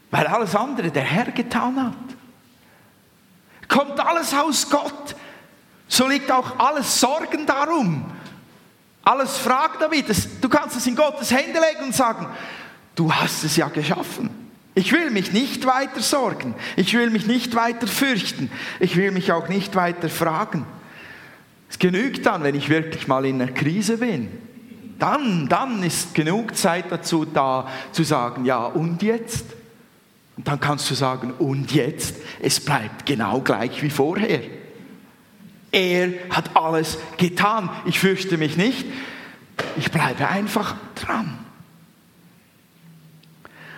Weil 0.10 0.26
alles 0.26 0.56
andere 0.56 0.90
der 0.90 1.04
Herr 1.04 1.32
getan 1.32 1.80
hat. 1.80 1.94
Kommt 3.68 4.00
alles 4.00 4.34
aus 4.34 4.68
Gott, 4.68 5.16
so 5.94 6.08
liegt 6.08 6.32
auch 6.32 6.58
alles 6.58 7.00
Sorgen 7.00 7.46
darum. 7.46 8.04
Alles 9.04 9.38
fragt 9.38 9.80
David. 9.80 10.06
Du 10.42 10.50
kannst 10.50 10.76
es 10.76 10.88
in 10.88 10.96
Gottes 10.96 11.30
Hände 11.30 11.60
legen 11.60 11.84
und 11.84 11.94
sagen, 11.94 12.26
du 12.96 13.14
hast 13.14 13.44
es 13.44 13.56
ja 13.58 13.68
geschaffen. 13.68 14.30
Ich 14.74 14.92
will 14.92 15.12
mich 15.12 15.34
nicht 15.34 15.68
weiter 15.68 16.02
sorgen. 16.02 16.56
Ich 16.78 16.96
will 16.96 17.12
mich 17.12 17.28
nicht 17.28 17.54
weiter 17.54 17.86
fürchten. 17.86 18.50
Ich 18.80 18.96
will 18.96 19.12
mich 19.12 19.32
auch 19.32 19.50
nicht 19.50 19.76
weiter 19.76 20.10
fragen. 20.10 20.66
Es 21.70 21.78
genügt 21.78 22.26
dann, 22.26 22.42
wenn 22.42 22.56
ich 22.56 22.70
wirklich 22.70 23.08
mal 23.08 23.24
in 23.26 23.40
einer 23.40 23.52
Krise 23.52 23.98
bin. 23.98 24.32
Dann, 24.98 25.48
dann 25.48 25.84
ist 25.84 26.16
genug 26.16 26.56
Zeit 26.56 26.86
dazu 26.90 27.24
da, 27.26 27.68
zu 27.92 28.04
sagen, 28.04 28.46
ja, 28.46 28.66
und 28.66 29.04
jetzt? 29.04 29.46
Und 30.38 30.48
dann 30.48 30.60
kannst 30.60 30.90
du 30.90 30.96
sagen, 30.96 31.34
und 31.38 31.72
jetzt? 31.72 32.16
Es 32.40 32.60
bleibt 32.60 33.06
genau 33.06 33.42
gleich 33.42 33.84
wie 33.84 33.92
vorher. 33.92 34.42
Er 35.74 36.14
hat 36.30 36.56
alles 36.56 36.98
getan. 37.18 37.70
Ich 37.86 38.00
fürchte 38.00 38.38
mich 38.38 38.56
nicht. 38.56 38.86
Ich 39.76 39.92
bleibe 39.92 40.30
einfach 40.30 40.76
dran. 40.96 41.40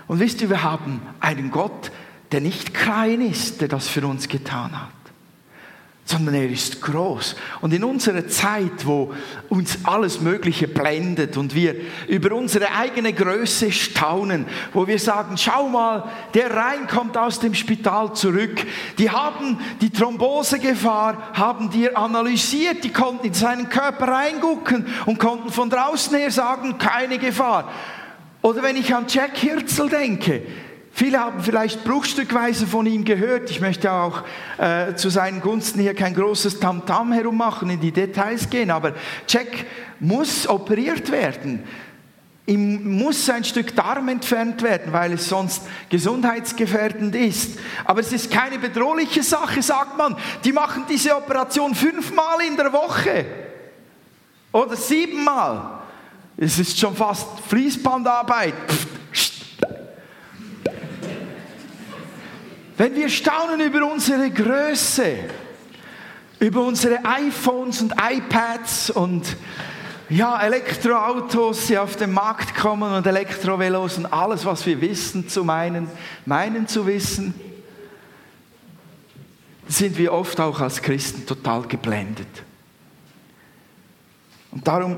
Und 0.05 0.19
wisst 0.19 0.41
ihr, 0.41 0.51
wir 0.51 0.61
haben 0.61 1.01
einen 1.19 1.49
Gott, 1.49 1.91
der 2.31 2.41
nicht 2.41 2.75
klein 2.75 3.21
ist, 3.21 3.61
der 3.61 3.67
das 3.69 3.87
für 3.87 4.05
uns 4.05 4.27
getan 4.27 4.79
hat 4.79 5.04
sondern 6.07 6.35
er 6.35 6.47
ist 6.47 6.81
groß. 6.81 7.35
Und 7.61 7.73
in 7.73 7.83
unserer 7.83 8.27
Zeit, 8.27 8.85
wo 8.85 9.11
uns 9.49 9.79
alles 9.83 10.21
Mögliche 10.21 10.67
blendet 10.67 11.35
und 11.35 11.55
wir 11.55 11.75
über 12.07 12.35
unsere 12.35 12.71
eigene 12.73 13.11
Größe 13.11 13.71
staunen, 13.71 14.45
wo 14.71 14.85
wir 14.85 14.99
sagen, 14.99 15.35
schau 15.35 15.67
mal, 15.67 16.07
der 16.35 16.55
Rhein 16.55 16.85
kommt 16.87 17.17
aus 17.17 17.39
dem 17.39 17.55
Spital 17.55 18.13
zurück, 18.13 18.63
die 18.99 19.09
haben 19.09 19.57
die 19.81 19.89
Thrombosegefahr, 19.89 21.31
haben 21.33 21.71
dir 21.71 21.97
analysiert, 21.97 22.83
die 22.83 22.93
konnten 22.93 23.25
in 23.25 23.33
seinen 23.33 23.69
Körper 23.69 24.07
reingucken 24.07 24.85
und 25.07 25.17
konnten 25.17 25.49
von 25.49 25.71
draußen 25.71 26.15
her 26.15 26.29
sagen, 26.29 26.77
keine 26.77 27.17
Gefahr. 27.17 27.71
Oder 28.43 28.61
wenn 28.61 28.75
ich 28.75 28.93
an 28.93 29.05
Jack 29.07 29.37
Hirzel 29.37 29.89
denke, 29.89 30.43
Viele 30.97 31.19
haben 31.19 31.43
vielleicht 31.43 31.83
bruchstückweise 31.83 32.65
von 32.65 32.85
ihm 32.85 33.03
gehört. 33.03 33.51
Ich 33.51 33.59
möchte 33.59 33.91
auch 33.91 34.23
äh, 34.57 34.95
zu 34.95 35.09
seinen 35.09 35.41
Gunsten 35.41 35.81
hier 35.81 35.93
kein 35.93 36.15
großes 36.15 36.61
Tamtam 36.61 37.11
herummachen, 37.11 37.69
in 37.69 37.81
die 37.81 37.91
Details 37.91 38.49
gehen. 38.49 38.71
Aber 38.71 38.93
Jack 39.27 39.65
muss 39.99 40.47
operiert 40.47 41.11
werden. 41.11 41.65
Ihm 42.45 42.97
muss 42.97 43.29
ein 43.29 43.43
Stück 43.43 43.75
Darm 43.75 44.07
entfernt 44.07 44.61
werden, 44.61 44.93
weil 44.93 45.11
es 45.11 45.27
sonst 45.27 45.63
gesundheitsgefährdend 45.89 47.13
ist. 47.13 47.59
Aber 47.83 47.99
es 47.99 48.13
ist 48.13 48.31
keine 48.31 48.57
bedrohliche 48.57 49.21
Sache, 49.21 49.61
sagt 49.61 49.97
man. 49.97 50.15
Die 50.45 50.53
machen 50.53 50.85
diese 50.89 51.13
Operation 51.17 51.75
fünfmal 51.75 52.39
in 52.47 52.55
der 52.55 52.71
Woche 52.71 53.25
oder 54.53 54.77
siebenmal. 54.77 55.79
Es 56.37 56.57
ist 56.57 56.79
schon 56.79 56.95
fast 56.95 57.27
Fließbandarbeit. 57.49 58.53
Pff, 58.69 58.94
Wenn 62.77 62.93
wir 62.95 63.07
staunen 63.07 63.61
über 63.61 63.89
unsere 63.89 64.29
Größe, 64.29 65.15
über 66.39 66.61
unsere 66.61 67.05
iPhones 67.05 67.81
und 67.81 67.93
iPads 67.93 68.89
und 68.89 69.37
ja, 70.09 70.41
Elektroautos, 70.41 71.67
die 71.67 71.77
auf 71.77 71.95
den 71.95 72.11
Markt 72.11 72.53
kommen 72.53 72.91
und 72.93 73.07
Elektrovelos 73.07 73.97
und 73.97 74.07
alles, 74.07 74.45
was 74.45 74.65
wir 74.65 74.81
wissen 74.81 75.29
zu 75.29 75.45
meinen, 75.45 75.87
meinen 76.25 76.67
zu 76.67 76.85
wissen, 76.85 77.33
sind 79.67 79.97
wir 79.97 80.11
oft 80.11 80.39
auch 80.41 80.59
als 80.59 80.81
Christen 80.81 81.25
total 81.25 81.63
geblendet. 81.63 82.27
Und 84.51 84.67
darum 84.67 84.97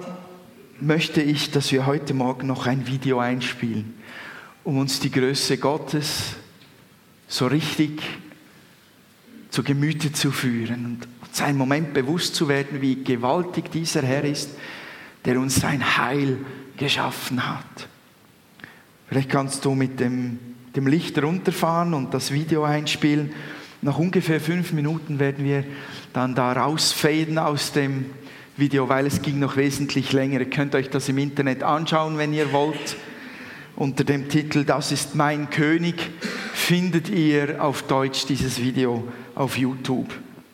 möchte 0.81 1.21
ich, 1.21 1.51
dass 1.51 1.71
wir 1.71 1.85
heute 1.85 2.15
Morgen 2.15 2.47
noch 2.47 2.65
ein 2.65 2.87
Video 2.87 3.19
einspielen, 3.19 3.93
um 4.63 4.79
uns 4.79 4.99
die 4.99 5.11
Größe 5.11 5.57
Gottes 5.57 6.35
so 7.27 7.47
richtig 7.47 8.01
zu 9.49 9.63
Gemüte 9.63 10.11
zu 10.11 10.31
führen 10.31 10.85
und 10.85 11.07
uns 11.27 11.41
einen 11.41 11.57
Moment 11.57 11.93
bewusst 11.93 12.35
zu 12.35 12.47
werden, 12.47 12.81
wie 12.81 13.03
gewaltig 13.03 13.71
dieser 13.71 14.01
Herr 14.01 14.23
ist, 14.23 14.51
der 15.25 15.39
uns 15.39 15.55
sein 15.55 15.97
Heil 15.97 16.37
geschaffen 16.77 17.47
hat. 17.47 17.87
Vielleicht 19.07 19.29
kannst 19.29 19.65
du 19.65 19.73
mit 19.73 19.99
dem, 19.99 20.39
dem 20.75 20.87
Licht 20.87 21.21
runterfahren 21.21 21.93
und 21.93 22.13
das 22.13 22.31
Video 22.31 22.63
einspielen. 22.63 23.31
Nach 23.81 23.97
ungefähr 23.97 24.41
fünf 24.41 24.73
Minuten 24.73 25.19
werden 25.19 25.45
wir 25.45 25.63
dann 26.13 26.35
da 26.35 26.51
rausfaden 26.51 27.37
aus 27.37 27.71
dem 27.71 28.05
Video, 28.57 28.89
weil 28.89 29.05
es 29.05 29.21
ging 29.21 29.39
noch 29.39 29.55
wesentlich 29.55 30.13
länger. 30.13 30.39
Ihr 30.39 30.49
könnt 30.49 30.75
euch 30.75 30.89
das 30.89 31.07
im 31.09 31.19
Internet 31.19 31.63
anschauen, 31.63 32.17
wenn 32.17 32.33
ihr 32.33 32.51
wollt 32.51 32.97
unter 33.77 34.03
dem 34.03 34.27
Titel 34.27 34.65
Das 34.65 34.91
ist 34.91 35.15
mein 35.15 35.49
König 35.49 35.95
findet 36.53 37.07
ihr 37.07 37.63
auf 37.63 37.83
Deutsch 37.83 38.25
dieses 38.25 38.59
Video 38.59 39.07
auf 39.35 39.57
YouTube. 39.57 40.09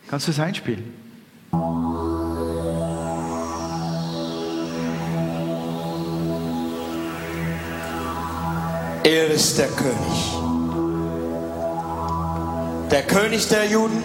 Kannst 0.08 0.28
du 0.28 0.30
es 0.30 0.38
einspielen? 0.38 0.84
Er 9.02 9.26
ist 9.30 9.58
der 9.58 9.66
König. 9.66 10.34
Der 12.90 13.02
König 13.02 13.48
der 13.48 13.66
Juden, 13.66 14.04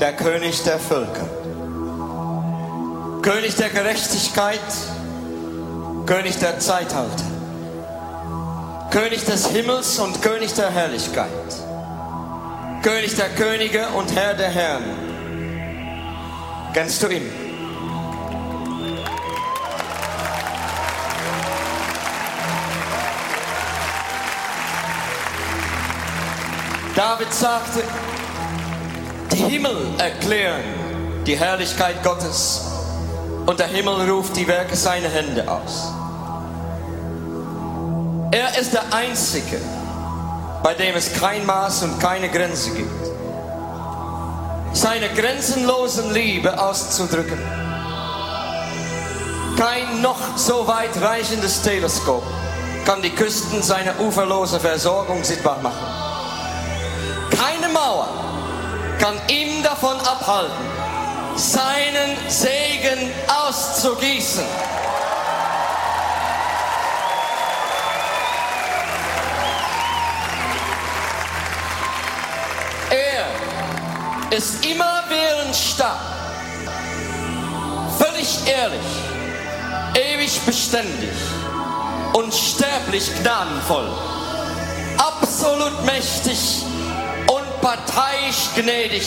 der 0.00 0.12
König 0.12 0.62
der 0.62 0.78
Völker, 0.78 1.28
König 3.22 3.56
der 3.56 3.70
Gerechtigkeit, 3.70 4.60
König 6.06 6.38
der 6.38 6.60
Zeitalter. 6.60 7.25
König 8.96 9.26
des 9.26 9.48
Himmels 9.48 9.98
und 9.98 10.22
König 10.22 10.54
der 10.54 10.70
Herrlichkeit, 10.70 11.28
König 12.82 13.14
der 13.14 13.28
Könige 13.28 13.88
und 13.88 14.10
Herr 14.14 14.32
der 14.32 14.48
Herren. 14.48 14.84
Kennst 16.72 17.02
du 17.02 17.08
ihn? 17.08 17.30
David 26.94 27.34
sagte, 27.34 27.82
die 29.30 29.36
Himmel 29.36 29.76
erklären 29.98 30.64
die 31.26 31.36
Herrlichkeit 31.36 32.02
Gottes 32.02 32.62
und 33.44 33.60
der 33.60 33.66
Himmel 33.66 34.10
ruft 34.10 34.34
die 34.34 34.48
Werke 34.48 34.74
seiner 34.74 35.10
Hände 35.10 35.46
aus. 35.46 35.95
Er 38.36 38.54
ist 38.58 38.74
der 38.74 38.92
Einzige, 38.92 39.58
bei 40.62 40.74
dem 40.74 40.94
es 40.94 41.10
kein 41.14 41.46
Maß 41.46 41.84
und 41.84 41.98
keine 41.98 42.28
Grenze 42.28 42.70
gibt. 42.72 43.06
Seine 44.74 45.08
grenzenlosen 45.08 46.12
Liebe 46.12 46.60
auszudrücken. 46.60 47.38
Kein 49.56 50.02
noch 50.02 50.36
so 50.36 50.68
weit 50.68 51.00
reichendes 51.00 51.62
Teleskop 51.62 52.22
kann 52.84 53.00
die 53.00 53.08
Küsten 53.08 53.62
seiner 53.62 53.98
uferlosen 54.00 54.60
Versorgung 54.60 55.24
sichtbar 55.24 55.56
machen. 55.62 55.86
Keine 57.30 57.72
Mauer 57.72 58.08
kann 59.00 59.14
ihm 59.28 59.62
davon 59.62 59.98
abhalten, 60.00 60.66
seinen 61.36 62.18
Segen 62.28 63.10
auszugießen. 63.48 64.44
Ist 74.36 74.64
immerwährend 74.64 75.54
stark 75.54 76.16
ehrlich, 78.46 78.80
ewig 79.94 80.40
beständig, 80.46 81.10
unsterblich 82.12 83.10
gnadenvoll, 83.20 83.88
absolut 84.98 85.84
mächtig 85.84 86.62
und 87.28 87.60
parteiisch 87.60 88.54
gnädig. 88.54 89.06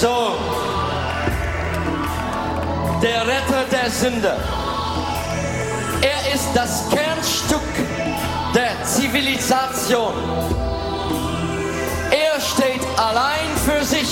Sohn, 0.00 0.32
der 3.02 3.26
Retter 3.26 3.64
der 3.70 3.90
Sünder. 3.90 4.38
Er 6.00 6.34
ist 6.34 6.48
das 6.54 6.88
Kernstück 6.88 7.60
der 8.54 8.82
Zivilisation. 8.82 10.14
Er 12.10 12.40
steht 12.40 12.80
allein 12.96 13.50
für 13.66 13.84
sich. 13.84 14.08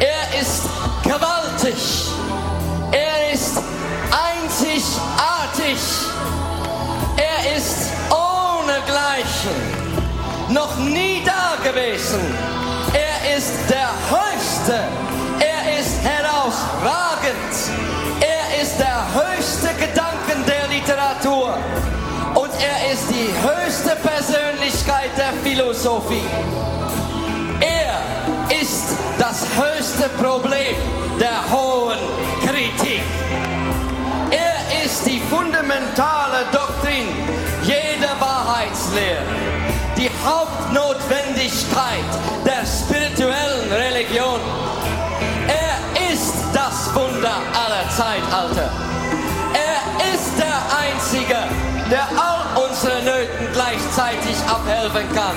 Er 0.00 0.40
ist 0.40 0.62
gewaltig. 1.02 2.08
Er 2.92 3.30
ist 3.30 3.58
einzigartig. 4.32 5.82
Er 7.18 7.56
ist 7.58 7.90
ohnegleichen, 8.08 9.58
noch 10.48 10.74
nie 10.78 11.22
dagewesen. 11.22 12.20
Er 12.20 12.54
ist 12.56 12.63
der 13.70 13.88
Höchste. 14.10 14.78
Er 15.40 15.80
ist 15.80 16.02
herausragend. 16.02 17.54
Er 18.20 18.62
ist 18.62 18.78
der 18.78 19.04
höchste 19.14 19.68
Gedanken 19.74 20.44
der 20.46 20.68
Literatur. 20.68 21.56
Und 22.34 22.50
er 22.60 22.92
ist 22.92 23.08
die 23.10 23.30
höchste 23.42 23.96
Persönlichkeit 23.96 25.10
der 25.16 25.32
Philosophie. 25.42 26.26
Er 27.60 28.60
ist 28.60 28.96
das 29.18 29.46
höchste 29.56 30.08
Problem 30.22 30.76
der 31.18 31.50
hohen 31.50 31.98
Kritik. 32.42 33.02
Er 34.30 34.84
ist 34.84 35.06
die 35.06 35.20
fundamentale 35.30 36.44
Doktrin 36.52 37.08
jeder 37.62 38.20
Wahrheitslehre, 38.20 39.22
die 40.04 40.10
Hauptnotwendigkeit 40.22 42.04
der 42.44 42.66
spirituellen 42.66 43.72
Religion. 43.72 44.38
Er 45.48 46.12
ist 46.12 46.34
das 46.52 46.94
Wunder 46.94 47.40
aller 47.54 47.88
Zeitalter. 47.88 48.70
Er 49.54 50.14
ist 50.14 50.32
der 50.36 50.60
Einzige, 50.76 51.38
der 51.90 52.06
all 52.20 52.68
unsere 52.68 53.02
Nöten 53.02 53.48
gleichzeitig 53.54 54.36
abhelfen 54.46 55.10
kann. 55.14 55.36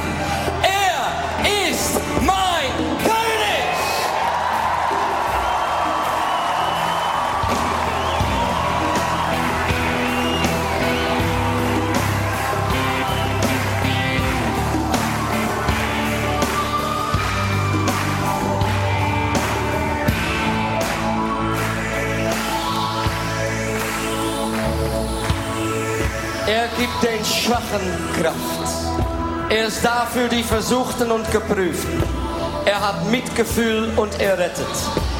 Er 26.48 26.70
gibt 26.78 27.04
den 27.04 27.26
Schwachen 27.26 27.82
Kraft. 28.22 28.72
Er 29.50 29.68
ist 29.68 29.84
da 29.84 30.08
für 30.10 30.30
die 30.30 30.44
Versuchten 30.44 31.12
und 31.12 31.30
Geprüften. 31.30 32.02
Er 32.66 32.80
hat 32.80 33.06
Mitgefühl 33.12 33.92
und 33.98 34.18
er 34.22 34.38
rettet. 34.38 34.66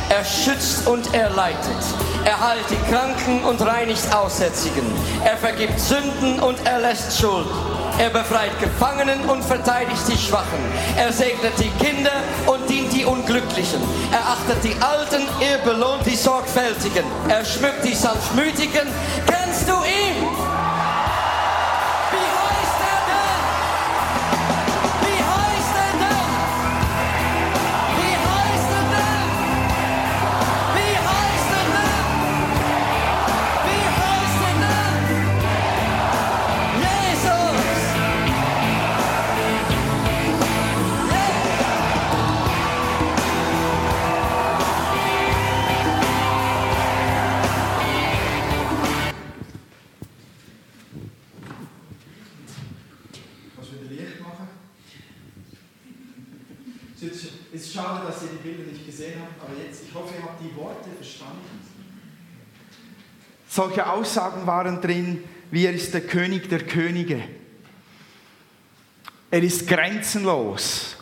Er 0.10 0.24
schützt 0.24 0.88
und 0.88 1.14
er 1.14 1.30
leitet. 1.32 1.84
Er 2.24 2.40
heilt 2.40 2.64
die 2.70 2.90
Kranken 2.90 3.44
und 3.44 3.62
reinigt 3.62 4.16
Aussätzigen. 4.16 4.86
Er 5.26 5.36
vergibt 5.36 5.78
Sünden 5.82 6.40
und 6.40 6.66
er 6.66 6.80
lässt 6.80 7.20
Schuld. 7.20 7.48
Er 8.00 8.10
befreit 8.10 8.58
Gefangenen 8.62 9.20
und 9.30 9.44
verteidigt 9.44 10.08
die 10.08 10.18
Schwachen. 10.18 10.60
Er 10.98 11.12
segnet 11.12 11.60
die 11.60 11.72
Kinder 11.84 12.24
und 12.46 12.70
dient 12.70 12.94
die 12.94 13.04
Unglücklichen. 13.04 13.82
Er 14.14 14.22
achtet 14.22 14.64
die 14.64 14.76
Alten, 14.82 15.28
er 15.42 15.58
belohnt 15.58 16.06
die 16.06 16.16
Sorgfältigen. 16.16 17.04
Er 17.28 17.44
schmückt 17.44 17.84
die 17.84 17.96
Sanftmütigen. 17.96 18.88
Kennst 19.26 19.68
du 19.68 19.74
ihn? 19.74 20.37
Solche 63.58 63.90
Aussagen 63.92 64.46
waren 64.46 64.82
drin, 64.82 65.24
wie 65.50 65.66
er 65.66 65.74
ist 65.74 65.92
der 65.92 66.02
König 66.02 66.48
der 66.48 66.60
Könige. 66.60 67.24
Er 69.32 69.42
ist 69.42 69.68
grenzenlos. 69.68 70.96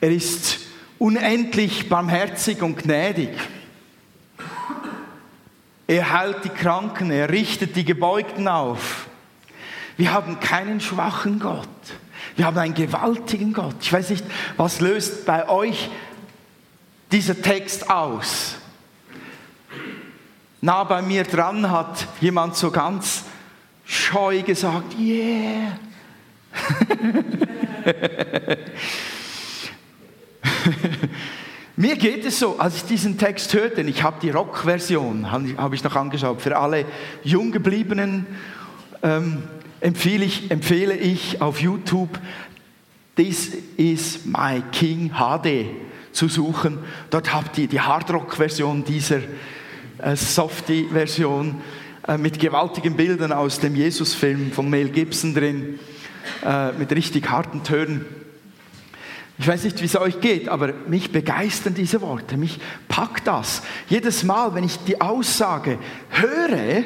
Er 0.00 0.12
ist 0.12 0.60
unendlich 1.00 1.88
barmherzig 1.88 2.62
und 2.62 2.76
gnädig. 2.76 3.30
Er 5.88 6.12
heilt 6.12 6.44
die 6.44 6.50
Kranken, 6.50 7.10
er 7.10 7.30
richtet 7.30 7.74
die 7.74 7.84
Gebeugten 7.84 8.46
auf. 8.46 9.08
Wir 9.96 10.12
haben 10.12 10.38
keinen 10.38 10.80
schwachen 10.80 11.40
Gott. 11.40 11.66
Wir 12.36 12.44
haben 12.44 12.58
einen 12.58 12.74
gewaltigen 12.74 13.52
Gott. 13.52 13.74
Ich 13.80 13.92
weiß 13.92 14.10
nicht, 14.10 14.24
was 14.56 14.78
löst 14.78 15.26
bei 15.26 15.48
euch 15.48 15.90
dieser 17.10 17.42
Text 17.42 17.90
aus? 17.90 18.61
Nah 20.64 20.84
bei 20.84 21.02
mir 21.02 21.24
dran 21.24 21.68
hat 21.68 22.06
jemand 22.20 22.54
so 22.54 22.70
ganz 22.70 23.24
scheu 23.84 24.42
gesagt, 24.42 24.96
yeah. 24.96 25.76
Mir 31.74 31.96
geht 31.96 32.24
es 32.24 32.38
so, 32.38 32.60
als 32.60 32.76
ich 32.76 32.84
diesen 32.84 33.18
Text 33.18 33.52
hörte, 33.54 33.80
ich 33.80 34.04
habe 34.04 34.20
die 34.22 34.30
Rock-Version, 34.30 35.32
habe 35.32 35.74
ich 35.74 35.82
noch 35.82 35.96
angeschaut, 35.96 36.40
für 36.40 36.56
alle 36.56 36.84
Junggebliebenen 37.24 38.24
ähm, 39.02 39.42
empfehle, 39.80 40.24
ich, 40.24 40.48
empfehle 40.52 40.94
ich 40.94 41.42
auf 41.42 41.60
YouTube 41.60 42.20
This 43.16 43.50
is 43.76 44.24
my 44.26 44.62
King 44.70 45.10
HD 45.10 45.66
zu 46.12 46.28
suchen. 46.28 46.78
Dort 47.10 47.34
habt 47.34 47.58
ihr 47.58 47.66
die 47.66 47.80
Hardrock-Version 47.80 48.84
dieser 48.84 49.22
äh, 50.02 50.16
Softie-Version 50.16 51.60
äh, 52.08 52.18
mit 52.18 52.38
gewaltigen 52.38 52.96
Bildern 52.96 53.32
aus 53.32 53.60
dem 53.60 53.76
Jesus-Film 53.76 54.52
von 54.52 54.68
Mel 54.68 54.88
Gibson 54.88 55.34
drin, 55.34 55.78
äh, 56.44 56.72
mit 56.72 56.92
richtig 56.92 57.30
harten 57.30 57.62
Tönen. 57.62 58.04
Ich 59.38 59.48
weiß 59.48 59.64
nicht, 59.64 59.80
wie 59.80 59.86
es 59.86 59.96
euch 59.96 60.20
geht, 60.20 60.48
aber 60.48 60.72
mich 60.86 61.10
begeistern 61.10 61.74
diese 61.74 62.00
Worte, 62.00 62.36
mich 62.36 62.58
packt 62.88 63.26
das. 63.26 63.62
Jedes 63.88 64.24
Mal, 64.24 64.54
wenn 64.54 64.64
ich 64.64 64.78
die 64.84 65.00
Aussage 65.00 65.78
höre, 66.10 66.84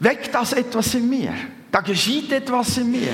weckt 0.00 0.34
das 0.34 0.52
etwas 0.52 0.94
in 0.94 1.08
mir. 1.08 1.34
Da 1.70 1.80
geschieht 1.80 2.32
etwas 2.32 2.78
in 2.78 2.90
mir. 2.90 3.12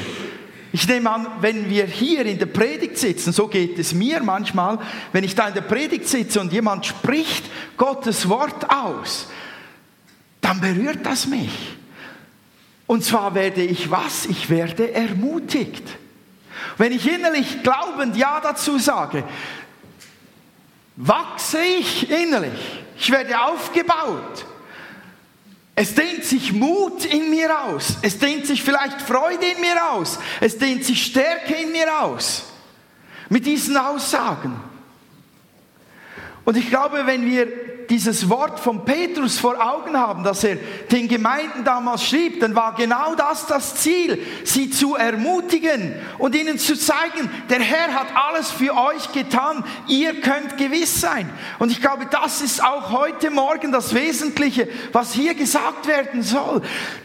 Ich 0.74 0.88
nehme 0.88 1.08
an, 1.08 1.28
wenn 1.40 1.70
wir 1.70 1.86
hier 1.86 2.26
in 2.26 2.36
der 2.36 2.46
Predigt 2.46 2.98
sitzen, 2.98 3.32
so 3.32 3.46
geht 3.46 3.78
es 3.78 3.94
mir 3.94 4.20
manchmal, 4.24 4.80
wenn 5.12 5.22
ich 5.22 5.36
da 5.36 5.46
in 5.46 5.54
der 5.54 5.60
Predigt 5.60 6.08
sitze 6.08 6.40
und 6.40 6.52
jemand 6.52 6.84
spricht 6.84 7.44
Gottes 7.76 8.28
Wort 8.28 8.68
aus, 8.68 9.28
dann 10.40 10.60
berührt 10.60 11.06
das 11.06 11.28
mich. 11.28 11.76
Und 12.88 13.04
zwar 13.04 13.36
werde 13.36 13.62
ich 13.62 13.88
was? 13.88 14.26
Ich 14.26 14.50
werde 14.50 14.92
ermutigt. 14.92 15.84
Wenn 16.76 16.90
ich 16.90 17.06
innerlich 17.06 17.62
glaubend 17.62 18.16
Ja 18.16 18.40
dazu 18.40 18.76
sage, 18.76 19.22
wachse 20.96 21.62
ich 21.62 22.10
innerlich. 22.10 22.82
Ich 22.98 23.12
werde 23.12 23.40
aufgebaut. 23.44 24.44
Es 25.76 25.94
dehnt 25.94 26.24
sich 26.24 26.52
Mut 26.52 27.04
in 27.04 27.30
mir 27.30 27.64
aus. 27.64 27.98
Es 28.02 28.18
dehnt 28.18 28.46
sich 28.46 28.62
vielleicht 28.62 29.02
Freude 29.02 29.44
in 29.44 29.60
mir 29.60 29.90
aus. 29.90 30.18
Es 30.40 30.56
dehnt 30.56 30.84
sich 30.84 31.04
Stärke 31.04 31.54
in 31.54 31.72
mir 31.72 32.00
aus. 32.00 32.44
Mit 33.28 33.44
diesen 33.44 33.76
Aussagen. 33.76 34.60
Und 36.44 36.56
ich 36.56 36.68
glaube, 36.68 37.06
wenn 37.06 37.28
wir 37.28 37.48
dieses 37.90 38.28
Wort 38.28 38.60
von 38.60 38.84
Petrus 38.84 39.38
vor 39.38 39.60
Augen 39.60 39.96
haben, 39.96 40.24
dass 40.24 40.44
er 40.44 40.56
den 40.90 41.08
Gemeinden 41.08 41.64
damals 41.64 42.04
schrieb, 42.04 42.40
dann 42.40 42.54
war 42.54 42.74
genau 42.74 43.14
das 43.14 43.46
das 43.46 43.76
Ziel, 43.76 44.24
sie 44.44 44.70
zu 44.70 44.94
ermutigen 44.94 45.94
und 46.18 46.34
ihnen 46.34 46.58
zu 46.58 46.76
zeigen, 46.76 47.30
der 47.48 47.60
Herr 47.60 47.94
hat 47.94 48.08
alles 48.14 48.50
für 48.50 48.74
euch 48.76 49.12
getan, 49.12 49.64
ihr 49.88 50.20
könnt 50.20 50.56
gewiss 50.56 51.00
sein. 51.00 51.30
Und 51.58 51.70
ich 51.70 51.80
glaube, 51.80 52.06
das 52.10 52.40
ist 52.40 52.62
auch 52.62 52.90
heute 52.90 53.30
Morgen 53.30 53.72
das 53.72 53.94
Wesentliche, 53.94 54.68
was 54.92 55.12
hier 55.12 55.34
gesagt 55.34 55.86
werden 55.86 56.22
soll. 56.22 56.62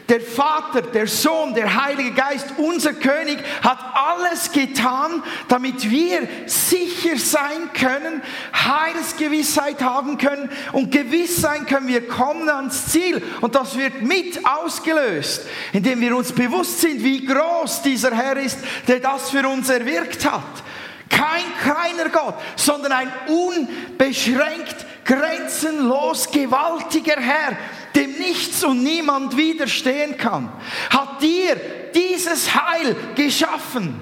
Der 0.08 0.22
Vater, 0.22 0.82
der 0.82 1.06
Sohn, 1.08 1.54
der 1.54 1.86
Heilige 1.86 2.14
Geist, 2.14 2.48
unser 2.58 2.94
König 2.94 3.38
hat 3.62 3.78
alles 3.94 4.52
getan, 4.52 5.24
damit 5.48 5.90
wir 5.90 6.28
sicher 6.48 7.18
sein 7.18 7.72
können, 7.74 8.24
Heilsgewissheit 8.54 9.82
haben 9.82 10.18
können 10.18 10.50
und 10.74 10.92
gewiss 10.92 11.38
sein 11.38 11.66
können, 11.66 11.88
wir 11.88 12.08
kommen 12.08 12.50
ans 12.50 12.88
Ziel. 12.88 13.22
Und 13.42 13.56
das 13.56 13.78
wird 13.78 14.02
mit 14.02 14.46
ausgelöst, 14.46 15.46
indem 15.74 16.02
wir 16.02 16.16
uns 16.16 16.32
bewusst 16.32 16.82
sind, 16.82 17.04
wie 17.04 17.26
groß 17.26 17.82
dieser 17.82 18.16
Herr 18.16 18.38
ist, 18.38 18.60
der 18.88 19.00
das 19.00 19.30
für 19.30 19.48
uns 19.48 19.70
erwirkt 19.70 20.30
hat. 20.30 20.64
Kein 21.10 21.44
kleiner 21.64 22.10
Gott, 22.10 22.36
sondern 22.56 22.92
ein 22.92 23.12
unbeschränkt, 23.28 24.86
grenzenlos 25.04 26.30
gewaltiger 26.30 27.20
Herr, 27.20 27.58
dem 27.96 28.12
nichts 28.12 28.64
und 28.64 28.84
niemand 28.84 29.36
widerstehen 29.36 30.18
kann, 30.18 30.52
hat 30.92 31.22
dir 31.22 31.56
dieses 31.96 32.54
Heil 32.54 32.96
geschaffen 33.16 34.00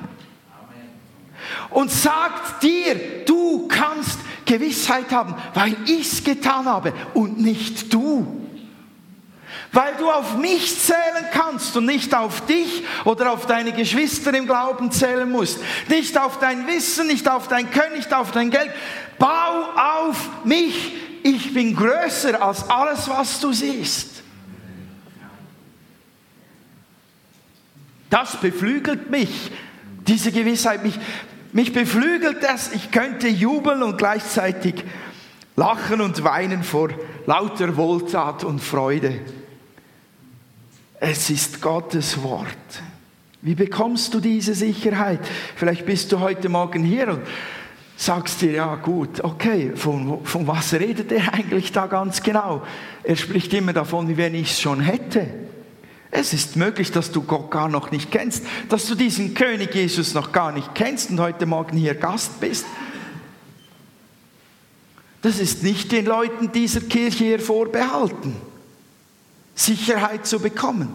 und 1.70 1.92
sagt 1.92 2.62
dir, 2.64 3.24
du 3.26 3.68
kannst 3.68 4.20
Gewissheit 4.48 5.12
haben, 5.12 5.36
weil 5.54 5.76
ich 5.86 6.14
es 6.14 6.24
getan 6.24 6.66
habe 6.66 6.94
und 7.14 7.40
nicht 7.40 7.94
du. 7.94 8.48
Weil 9.72 9.96
du 9.96 10.10
auf 10.10 10.38
mich 10.38 10.80
zählen 10.80 11.26
kannst 11.32 11.76
und 11.78 11.86
nicht 11.86 12.16
auf 12.16 12.46
dich 12.46 12.84
oder 13.06 13.32
auf 13.32 13.46
deine 13.46 13.74
Geschwister 13.74 14.34
im 14.34 14.48
Glauben 14.48 14.92
zählen 14.92 15.30
musst. 15.30 15.60
Nicht 15.90 16.18
auf 16.18 16.40
dein 16.40 16.66
Wissen, 16.68 17.08
nicht 17.08 17.30
auf 17.30 17.48
dein 17.48 17.70
Können, 17.70 17.98
nicht 17.98 18.14
auf 18.14 18.32
dein 18.32 18.50
Geld. 18.50 18.72
Bau 19.20 19.66
auf 19.76 20.30
mich. 20.46 20.94
Ich 21.22 21.54
bin 21.54 21.76
größer 21.76 22.42
als 22.42 22.70
alles, 22.70 23.10
was 23.10 23.40
du 23.40 23.52
siehst. 23.52 24.24
Das 28.10 28.38
beflügelt 28.38 29.10
mich, 29.10 29.52
diese 30.08 30.32
Gewissheit. 30.32 30.84
Mich, 30.84 30.98
mich 31.58 31.74
beflügelt 31.74 32.44
das, 32.44 32.72
ich 32.72 32.92
könnte 32.92 33.28
jubeln 33.28 33.82
und 33.82 33.98
gleichzeitig 33.98 34.76
lachen 35.56 36.02
und 36.02 36.24
weinen 36.24 36.62
vor 36.62 36.90
lauter 37.26 37.76
Wohltat 37.76 38.44
und 38.44 38.60
Freude. 38.60 39.22
Es 41.00 41.32
ist 41.32 41.60
Gottes 41.60 42.22
Wort. 42.22 42.46
Wie 43.42 43.56
bekommst 43.56 44.14
du 44.14 44.20
diese 44.20 44.54
Sicherheit? 44.54 45.20
Vielleicht 45.56 45.88
bist 45.88 46.12
du 46.12 46.20
heute 46.20 46.48
Morgen 46.48 46.84
hier 46.84 47.08
und 47.08 47.22
sagst 47.96 48.40
dir, 48.44 48.52
ja 48.52 48.76
gut, 48.76 49.24
okay, 49.24 49.72
von, 49.74 50.24
von 50.26 50.46
was 50.46 50.76
redet 50.76 51.12
er 51.12 51.34
eigentlich 51.34 51.72
da 51.72 51.88
ganz 51.88 52.22
genau? 52.22 52.62
Er 53.02 53.16
spricht 53.16 53.52
immer 53.56 53.74
davon, 53.74 54.08
wie 54.08 54.18
wenn 54.18 54.36
ich 54.36 54.52
es 54.52 54.62
schon 54.62 54.80
hätte. 54.80 55.26
Es 56.12 56.34
ist 56.34 56.56
möglich, 56.56 56.92
dass 56.92 57.12
du 57.12 57.22
Gott 57.22 57.52
gar 57.52 57.68
noch 57.68 57.92
nicht 57.92 58.12
kennst, 58.12 58.44
dass 58.70 58.86
du 58.86 58.96
diesen 58.96 59.34
König 59.34 59.76
Jesus 59.76 60.14
noch 60.14 60.32
gar 60.32 60.52
nicht 60.52 60.74
kennst 60.74 61.10
und 61.10 61.20
heute 61.20 61.46
Morgen 61.46 61.78
hier 61.78 61.96
Gast 61.96 62.40
bist. 62.40 62.66
Das 65.22 65.40
ist 65.40 65.64
nicht 65.64 65.92
den 65.92 66.06
Leuten 66.06 66.52
dieser 66.52 66.82
Kirche 66.82 67.26
hier 67.26 67.40
vorbehalten, 67.40 68.36
Sicherheit 69.56 70.26
zu 70.26 70.40
bekommen. 70.40 70.94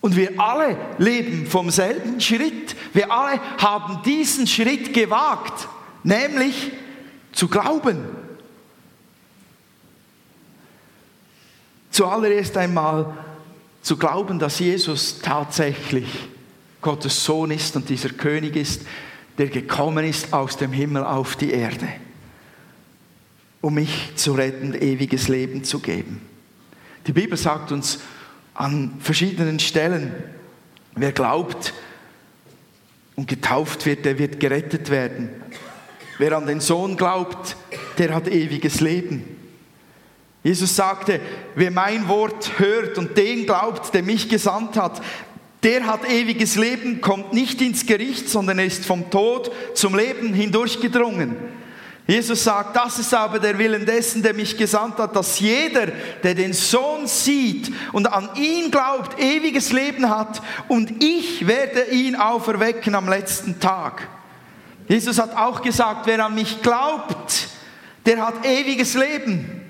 Und 0.00 0.16
wir 0.16 0.38
alle 0.38 0.76
leben 0.98 1.46
vom 1.46 1.70
selben 1.70 2.20
Schritt. 2.20 2.76
Wir 2.92 3.10
alle 3.10 3.40
haben 3.58 4.02
diesen 4.04 4.46
Schritt 4.46 4.92
gewagt, 4.92 5.66
nämlich 6.02 6.72
zu 7.32 7.48
glauben. 7.48 8.04
Zuallererst 11.90 12.56
einmal 12.56 13.23
zu 13.84 13.98
glauben, 13.98 14.38
dass 14.38 14.58
Jesus 14.58 15.20
tatsächlich 15.20 16.06
Gottes 16.80 17.22
Sohn 17.22 17.50
ist 17.50 17.76
und 17.76 17.88
dieser 17.90 18.08
König 18.08 18.56
ist, 18.56 18.82
der 19.36 19.48
gekommen 19.48 20.06
ist 20.06 20.32
aus 20.32 20.56
dem 20.56 20.72
Himmel 20.72 21.04
auf 21.04 21.36
die 21.36 21.50
Erde, 21.50 21.88
um 23.60 23.74
mich 23.74 24.12
zu 24.16 24.32
retten, 24.32 24.74
ewiges 24.74 25.28
Leben 25.28 25.64
zu 25.64 25.80
geben. 25.80 26.22
Die 27.06 27.12
Bibel 27.12 27.36
sagt 27.36 27.72
uns 27.72 28.00
an 28.54 28.96
verschiedenen 29.00 29.58
Stellen, 29.58 30.14
wer 30.94 31.12
glaubt 31.12 31.74
und 33.16 33.28
getauft 33.28 33.84
wird, 33.84 34.06
der 34.06 34.18
wird 34.18 34.40
gerettet 34.40 34.88
werden. 34.88 35.28
Wer 36.16 36.38
an 36.38 36.46
den 36.46 36.60
Sohn 36.60 36.96
glaubt, 36.96 37.56
der 37.98 38.14
hat 38.14 38.28
ewiges 38.28 38.80
Leben. 38.80 39.33
Jesus 40.44 40.76
sagte, 40.76 41.20
wer 41.54 41.70
mein 41.70 42.06
Wort 42.06 42.58
hört 42.58 42.98
und 42.98 43.16
den 43.16 43.46
glaubt, 43.46 43.94
der 43.94 44.02
mich 44.02 44.28
gesandt 44.28 44.76
hat, 44.76 45.00
der 45.62 45.86
hat 45.86 46.06
ewiges 46.08 46.56
Leben, 46.56 47.00
kommt 47.00 47.32
nicht 47.32 47.62
ins 47.62 47.86
Gericht, 47.86 48.28
sondern 48.28 48.58
ist 48.58 48.84
vom 48.84 49.10
Tod 49.10 49.50
zum 49.72 49.96
Leben 49.96 50.34
hindurchgedrungen. 50.34 51.34
Jesus 52.06 52.44
sagt, 52.44 52.76
das 52.76 52.98
ist 52.98 53.14
aber 53.14 53.38
der 53.38 53.56
Willen 53.56 53.86
dessen, 53.86 54.22
der 54.22 54.34
mich 54.34 54.58
gesandt 54.58 54.98
hat, 54.98 55.16
dass 55.16 55.40
jeder, 55.40 55.86
der 56.22 56.34
den 56.34 56.52
Sohn 56.52 57.06
sieht 57.06 57.72
und 57.92 58.12
an 58.12 58.28
ihn 58.36 58.70
glaubt, 58.70 59.18
ewiges 59.18 59.72
Leben 59.72 60.10
hat 60.10 60.42
und 60.68 61.02
ich 61.02 61.46
werde 61.46 61.86
ihn 61.90 62.16
auferwecken 62.16 62.94
am 62.94 63.08
letzten 63.08 63.58
Tag. 63.58 64.06
Jesus 64.86 65.18
hat 65.18 65.34
auch 65.34 65.62
gesagt, 65.62 66.06
wer 66.06 66.26
an 66.26 66.34
mich 66.34 66.60
glaubt, 66.60 67.48
der 68.04 68.26
hat 68.26 68.44
ewiges 68.44 68.92
Leben. 68.92 69.63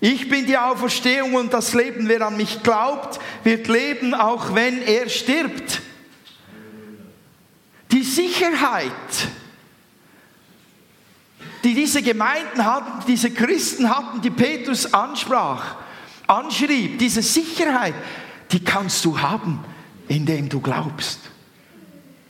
Ich 0.00 0.28
bin 0.28 0.46
die 0.46 0.56
Auferstehung 0.56 1.34
und 1.34 1.52
das 1.52 1.74
Leben. 1.74 2.08
Wer 2.08 2.22
an 2.26 2.36
mich 2.36 2.62
glaubt, 2.62 3.18
wird 3.42 3.66
leben, 3.66 4.14
auch 4.14 4.54
wenn 4.54 4.82
er 4.82 5.08
stirbt. 5.08 5.80
Die 7.90 8.02
Sicherheit, 8.02 8.92
die 11.64 11.74
diese 11.74 12.02
Gemeinden 12.02 12.64
hatten, 12.64 13.04
diese 13.08 13.30
Christen 13.30 13.88
hatten, 13.90 14.20
die 14.20 14.30
Petrus 14.30 14.92
ansprach, 14.92 15.76
anschrieb, 16.26 16.98
diese 16.98 17.22
Sicherheit, 17.22 17.94
die 18.52 18.62
kannst 18.62 19.04
du 19.04 19.18
haben, 19.18 19.64
indem 20.06 20.48
du 20.48 20.60
glaubst 20.60 21.18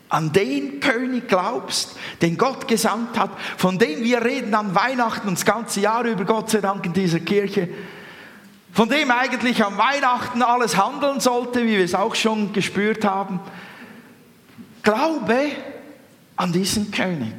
an 0.09 0.33
den 0.33 0.81
König 0.81 1.29
glaubst, 1.29 1.97
den 2.23 2.39
Gott 2.39 2.67
gesandt 2.69 3.19
hat, 3.19 3.31
von 3.57 3.79
dem 3.79 4.03
wir 4.03 4.25
reden 4.25 4.55
an 4.55 4.75
Weihnachten 4.75 5.29
und 5.29 5.39
das 5.39 5.45
ganze 5.45 5.81
Jahr 5.81 6.05
über, 6.05 6.25
Gott 6.25 6.51
sei 6.51 6.61
Dank 6.61 6.85
in 6.87 6.93
dieser 6.93 7.21
Kirche, 7.21 7.69
von 8.73 8.89
dem 8.89 9.11
eigentlich 9.11 9.63
am 9.65 9.77
Weihnachten 9.77 10.43
alles 10.43 10.77
handeln 10.77 11.21
sollte, 11.21 11.65
wie 11.65 11.79
wir 11.79 11.85
es 11.85 11.95
auch 11.95 12.15
schon 12.15 12.53
gespürt 12.53 13.05
haben. 13.05 13.41
Glaube 14.83 15.51
an 16.37 16.53
diesen 16.53 16.91
König 16.91 17.35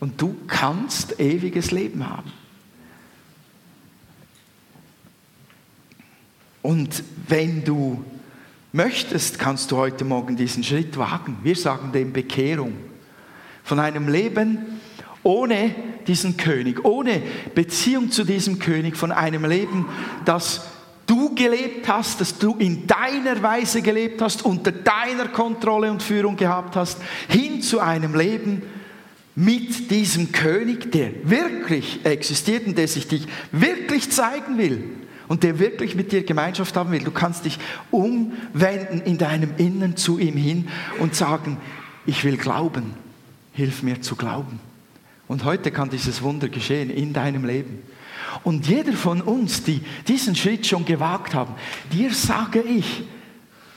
und 0.00 0.20
du 0.20 0.36
kannst 0.46 1.18
ewiges 1.18 1.70
Leben 1.70 2.08
haben. 2.08 2.32
Und 6.62 7.02
wenn 7.28 7.64
du 7.64 8.04
möchtest, 8.74 9.38
kannst 9.38 9.70
du 9.70 9.76
heute 9.76 10.04
Morgen 10.04 10.34
diesen 10.34 10.64
Schritt 10.64 10.98
wagen. 10.98 11.38
Wir 11.44 11.54
sagen 11.54 11.92
dem 11.92 12.12
Bekehrung. 12.12 12.74
Von 13.62 13.78
einem 13.78 14.08
Leben 14.08 14.80
ohne 15.22 15.74
diesen 16.06 16.36
König, 16.36 16.84
ohne 16.84 17.22
Beziehung 17.54 18.10
zu 18.10 18.24
diesem 18.24 18.58
König, 18.58 18.96
von 18.96 19.12
einem 19.12 19.44
Leben, 19.44 19.86
das 20.24 20.66
du 21.06 21.34
gelebt 21.36 21.86
hast, 21.88 22.20
das 22.20 22.36
du 22.36 22.56
in 22.58 22.86
deiner 22.86 23.40
Weise 23.42 23.80
gelebt 23.80 24.20
hast, 24.20 24.44
unter 24.44 24.72
deiner 24.72 25.28
Kontrolle 25.28 25.90
und 25.90 26.02
Führung 26.02 26.36
gehabt 26.36 26.74
hast, 26.74 26.98
hin 27.28 27.62
zu 27.62 27.78
einem 27.78 28.16
Leben 28.16 28.62
mit 29.36 29.90
diesem 29.92 30.32
König, 30.32 30.90
der 30.90 31.12
wirklich 31.22 32.04
existiert 32.04 32.66
und 32.66 32.76
der 32.76 32.88
sich 32.88 33.06
dich 33.06 33.26
wirklich 33.52 34.10
zeigen 34.10 34.58
will 34.58 35.03
und 35.28 35.42
der 35.42 35.58
wirklich 35.58 35.94
mit 35.94 36.12
dir 36.12 36.24
Gemeinschaft 36.24 36.76
haben 36.76 36.90
will. 36.90 37.02
Du 37.02 37.10
kannst 37.10 37.44
dich 37.44 37.58
umwenden 37.90 39.02
in 39.04 39.18
deinem 39.18 39.56
Innen 39.56 39.96
zu 39.96 40.18
ihm 40.18 40.36
hin 40.36 40.68
und 40.98 41.14
sagen, 41.14 41.58
ich 42.06 42.24
will 42.24 42.36
glauben, 42.36 42.94
hilf 43.52 43.82
mir 43.82 44.00
zu 44.02 44.16
glauben. 44.16 44.60
Und 45.26 45.44
heute 45.44 45.70
kann 45.70 45.90
dieses 45.90 46.22
Wunder 46.22 46.48
geschehen 46.48 46.90
in 46.90 47.12
deinem 47.12 47.44
Leben. 47.44 47.82
Und 48.42 48.66
jeder 48.66 48.92
von 48.92 49.22
uns, 49.22 49.62
die 49.62 49.80
diesen 50.06 50.34
Schritt 50.34 50.66
schon 50.66 50.84
gewagt 50.84 51.34
haben, 51.34 51.54
dir 51.92 52.12
sage 52.12 52.60
ich, 52.60 53.04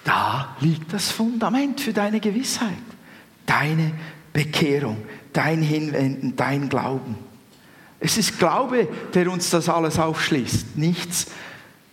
da 0.04 0.56
liegt 0.62 0.94
das 0.94 1.12
Fundament 1.12 1.82
für 1.82 1.94
deine 1.94 2.20
Gewissheit, 2.20 2.72
deine 3.46 3.92
Bekehrung, 4.34 4.98
dein 5.34 5.62
Hinwenden, 5.62 6.36
dein 6.36 6.70
Glauben. 6.70 7.27
Es 8.00 8.18
ist 8.18 8.38
Glaube, 8.38 8.88
der 9.14 9.32
uns 9.32 9.50
das 9.50 9.70
alles 9.70 9.98
aufschließt, 9.98 10.78
nichts 10.78 11.28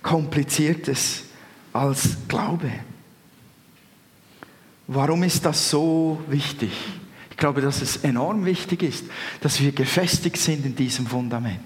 Kompliziertes 0.03 1.25
als 1.73 2.17
Glaube. 2.29 2.71
Warum 4.87 5.23
ist 5.23 5.45
das 5.45 5.71
so 5.71 6.23
wichtig? 6.29 6.73
Ich 7.31 7.37
glaube, 7.37 7.63
dass 7.63 7.81
es 7.81 7.97
enorm 7.99 8.45
wichtig 8.45 8.83
ist, 8.83 9.05
dass 9.41 9.61
wir 9.61 9.73
gefestigt 9.73 10.37
sind 10.37 10.65
in 10.67 10.77
diesem 10.77 11.07
Fundament. 11.07 11.61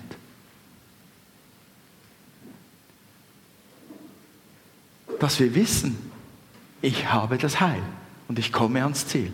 Dass 5.18 5.40
wir 5.40 5.55
wissen, 5.55 5.98
ich 6.81 7.11
habe 7.11 7.38
das 7.38 7.61
Heil 7.61 7.83
und 8.29 8.38
ich 8.38 8.53
komme 8.53 8.83
ans 8.83 9.07
Ziel. 9.07 9.33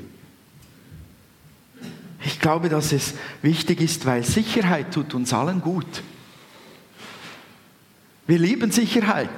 Ich 2.45 2.47
glaube, 2.47 2.69
dass 2.69 2.93
es 2.93 3.15
wichtig 3.41 3.81
ist, 3.81 4.05
weil 4.05 4.23
Sicherheit 4.23 4.93
tut 4.93 5.15
uns 5.15 5.33
allen 5.33 5.63
gut. 5.63 6.03
Wir 8.27 8.39
lieben 8.39 8.71
Sicherheit. 8.71 9.31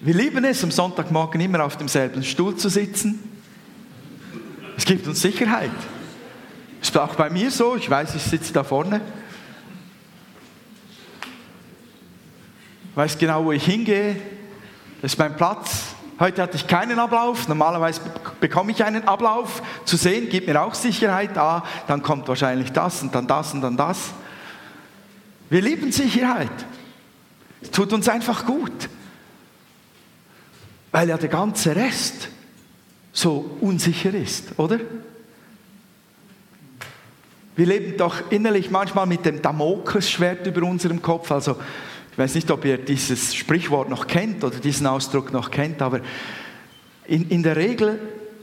Wir 0.00 0.14
lieben 0.14 0.44
es, 0.44 0.64
am 0.64 0.72
Sonntagmorgen 0.72 1.40
immer 1.40 1.64
auf 1.64 1.76
demselben 1.76 2.24
Stuhl 2.24 2.56
zu 2.56 2.68
sitzen. 2.68 3.20
Es 4.76 4.84
gibt 4.84 5.06
uns 5.06 5.22
Sicherheit. 5.22 5.70
Ist 6.82 6.98
auch 6.98 7.14
bei 7.14 7.30
mir 7.30 7.52
so. 7.52 7.76
Ich 7.76 7.88
weiß, 7.88 8.16
ich 8.16 8.22
sitze 8.22 8.52
da 8.52 8.64
vorne. 8.64 9.00
Weiß 12.96 13.16
genau, 13.16 13.44
wo 13.44 13.52
ich 13.52 13.64
hingehe. 13.64 14.16
Das 15.00 15.12
ist 15.12 15.18
mein 15.20 15.36
Platz. 15.36 15.94
Heute 16.20 16.42
hatte 16.42 16.56
ich 16.56 16.66
keinen 16.66 16.98
Ablauf. 16.98 17.46
Normalerweise 17.46 18.00
bekomme 18.40 18.72
ich 18.72 18.82
einen 18.82 19.06
Ablauf 19.06 19.62
zu 19.84 19.96
sehen, 19.96 20.28
gibt 20.28 20.48
mir 20.48 20.60
auch 20.60 20.74
Sicherheit. 20.74 21.38
Ah, 21.38 21.64
dann 21.86 22.02
kommt 22.02 22.26
wahrscheinlich 22.26 22.72
das 22.72 23.02
und 23.02 23.14
dann 23.14 23.28
das 23.28 23.54
und 23.54 23.60
dann 23.60 23.76
das. 23.76 24.10
Wir 25.48 25.62
lieben 25.62 25.92
Sicherheit. 25.92 26.50
Es 27.62 27.70
tut 27.70 27.92
uns 27.92 28.08
einfach 28.08 28.46
gut. 28.46 28.88
Weil 30.90 31.08
ja 31.08 31.18
der 31.18 31.28
ganze 31.28 31.76
Rest 31.76 32.28
so 33.12 33.56
unsicher 33.60 34.12
ist, 34.12 34.58
oder? 34.58 34.80
Wir 37.54 37.66
leben 37.66 37.96
doch 37.96 38.30
innerlich 38.30 38.70
manchmal 38.70 39.06
mit 39.06 39.24
dem 39.24 39.42
Damoklesschwert 39.42 40.46
über 40.46 40.66
unserem 40.66 41.02
Kopf. 41.02 41.30
Also 41.30 41.56
ich 42.18 42.24
weiß 42.24 42.34
nicht, 42.34 42.50
ob 42.50 42.64
ihr 42.64 42.78
dieses 42.78 43.32
Sprichwort 43.32 43.88
noch 43.88 44.08
kennt 44.08 44.42
oder 44.42 44.58
diesen 44.58 44.88
Ausdruck 44.88 45.32
noch 45.32 45.52
kennt, 45.52 45.80
aber 45.80 46.00
in, 47.06 47.28
in 47.28 47.44
der 47.44 47.54
Regel 47.54 48.00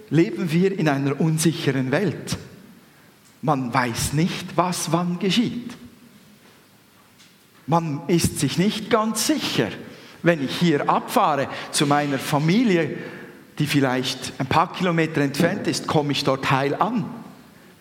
leben 0.10 0.50
wir 0.50 0.80
in 0.80 0.88
einer 0.88 1.20
unsicheren 1.20 1.92
Welt. 1.92 2.38
Man 3.42 3.74
weiß 3.74 4.14
nicht, 4.14 4.56
was 4.56 4.94
wann 4.94 5.20
geschieht. 5.20 5.76
Man 7.68 8.04
ist 8.08 8.40
sich 8.40 8.58
nicht 8.58 8.90
ganz 8.90 9.28
sicher. 9.28 9.68
Wenn 10.24 10.42
ich 10.42 10.56
hier 10.56 10.90
abfahre 10.90 11.50
zu 11.72 11.86
meiner 11.86 12.18
Familie, 12.18 12.96
die 13.60 13.68
vielleicht 13.68 14.32
ein 14.38 14.48
paar 14.48 14.72
Kilometer 14.72 15.20
entfernt 15.20 15.68
ist, 15.68 15.86
komme 15.86 16.14
ich 16.14 16.24
dort 16.24 16.50
heil 16.50 16.76
an. 16.76 17.04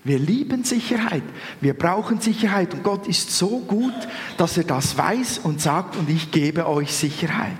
Wir 0.04 0.18
lieben 0.18 0.64
Sicherheit. 0.64 1.22
Wir 1.62 1.72
brauchen 1.74 2.20
Sicherheit. 2.20 2.74
Und 2.74 2.82
Gott 2.82 3.06
ist 3.08 3.30
so 3.30 3.60
gut, 3.60 3.94
dass 4.36 4.58
er 4.58 4.64
das 4.64 4.96
weiß 4.98 5.38
und 5.38 5.62
sagt, 5.62 5.96
und 5.96 6.10
ich 6.10 6.30
gebe 6.30 6.68
euch 6.68 6.92
Sicherheit. 6.92 7.56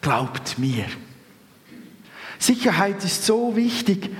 Glaubt 0.00 0.58
mir. 0.58 0.86
Sicherheit 2.38 3.04
ist 3.04 3.26
so 3.26 3.54
wichtig. 3.54 4.10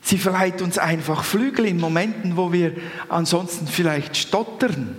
Sie 0.00 0.16
verleiht 0.16 0.62
uns 0.62 0.78
einfach 0.78 1.24
Flügel 1.24 1.66
in 1.66 1.78
Momenten, 1.78 2.36
wo 2.36 2.52
wir 2.52 2.76
ansonsten 3.08 3.66
vielleicht 3.66 4.16
stottern 4.16 4.96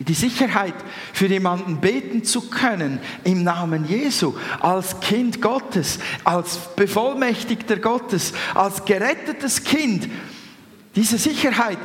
die 0.00 0.14
Sicherheit, 0.14 0.74
für 1.12 1.26
jemanden 1.26 1.80
beten 1.80 2.24
zu 2.24 2.50
können 2.50 2.98
im 3.22 3.44
Namen 3.44 3.86
Jesu, 3.86 4.34
als 4.60 4.98
Kind 5.00 5.40
Gottes, 5.40 6.00
als 6.24 6.58
Bevollmächtigter 6.74 7.76
Gottes, 7.76 8.32
als 8.54 8.84
gerettetes 8.84 9.62
Kind. 9.62 10.08
Diese 10.96 11.16
Sicherheit, 11.16 11.78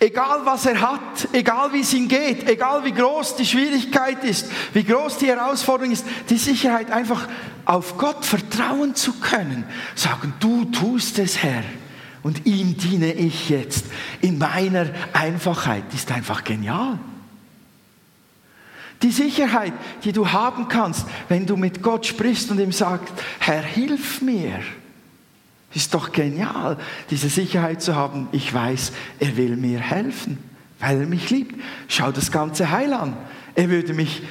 egal 0.00 0.40
was 0.44 0.66
er 0.66 0.82
hat, 0.82 1.28
egal 1.32 1.72
wie 1.72 1.80
es 1.80 1.94
ihm 1.94 2.08
geht, 2.08 2.48
egal 2.48 2.84
wie 2.84 2.92
groß 2.92 3.36
die 3.36 3.46
Schwierigkeit 3.46 4.22
ist, 4.22 4.46
wie 4.74 4.84
groß 4.84 5.16
die 5.18 5.28
Herausforderung 5.28 5.92
ist, 5.92 6.04
die 6.28 6.36
Sicherheit 6.38 6.90
einfach 6.90 7.26
auf 7.64 7.96
Gott 7.96 8.24
vertrauen 8.24 8.94
zu 8.94 9.14
können. 9.14 9.64
Sagen, 9.94 10.34
du 10.40 10.66
tust 10.66 11.18
es, 11.18 11.42
Herr. 11.42 11.64
Und 12.22 12.44
ihm 12.44 12.76
diene 12.76 13.14
ich 13.14 13.48
jetzt 13.48 13.86
in 14.20 14.36
meiner 14.36 14.90
Einfachheit. 15.14 15.84
ist 15.94 16.12
einfach 16.12 16.44
genial. 16.44 16.98
Die 19.02 19.10
Sicherheit, 19.10 19.72
die 20.04 20.12
du 20.12 20.30
haben 20.30 20.68
kannst, 20.68 21.06
wenn 21.28 21.46
du 21.46 21.56
mit 21.56 21.82
Gott 21.82 22.06
sprichst 22.06 22.50
und 22.50 22.60
ihm 22.60 22.72
sagst, 22.72 23.14
Herr, 23.38 23.62
hilf 23.62 24.20
mir. 24.20 24.60
Ist 25.72 25.94
doch 25.94 26.12
genial, 26.12 26.76
diese 27.10 27.28
Sicherheit 27.28 27.80
zu 27.80 27.94
haben. 27.94 28.28
Ich 28.32 28.52
weiß, 28.52 28.92
er 29.20 29.36
will 29.36 29.56
mir 29.56 29.78
helfen, 29.78 30.38
weil 30.80 31.00
er 31.00 31.06
mich 31.06 31.30
liebt. 31.30 31.54
Schau 31.88 32.10
das 32.10 32.30
ganze 32.32 32.70
Heil 32.70 32.92
an. 32.92 33.16
Er 33.54 33.70
würde 33.70 33.94
mich, 33.94 34.22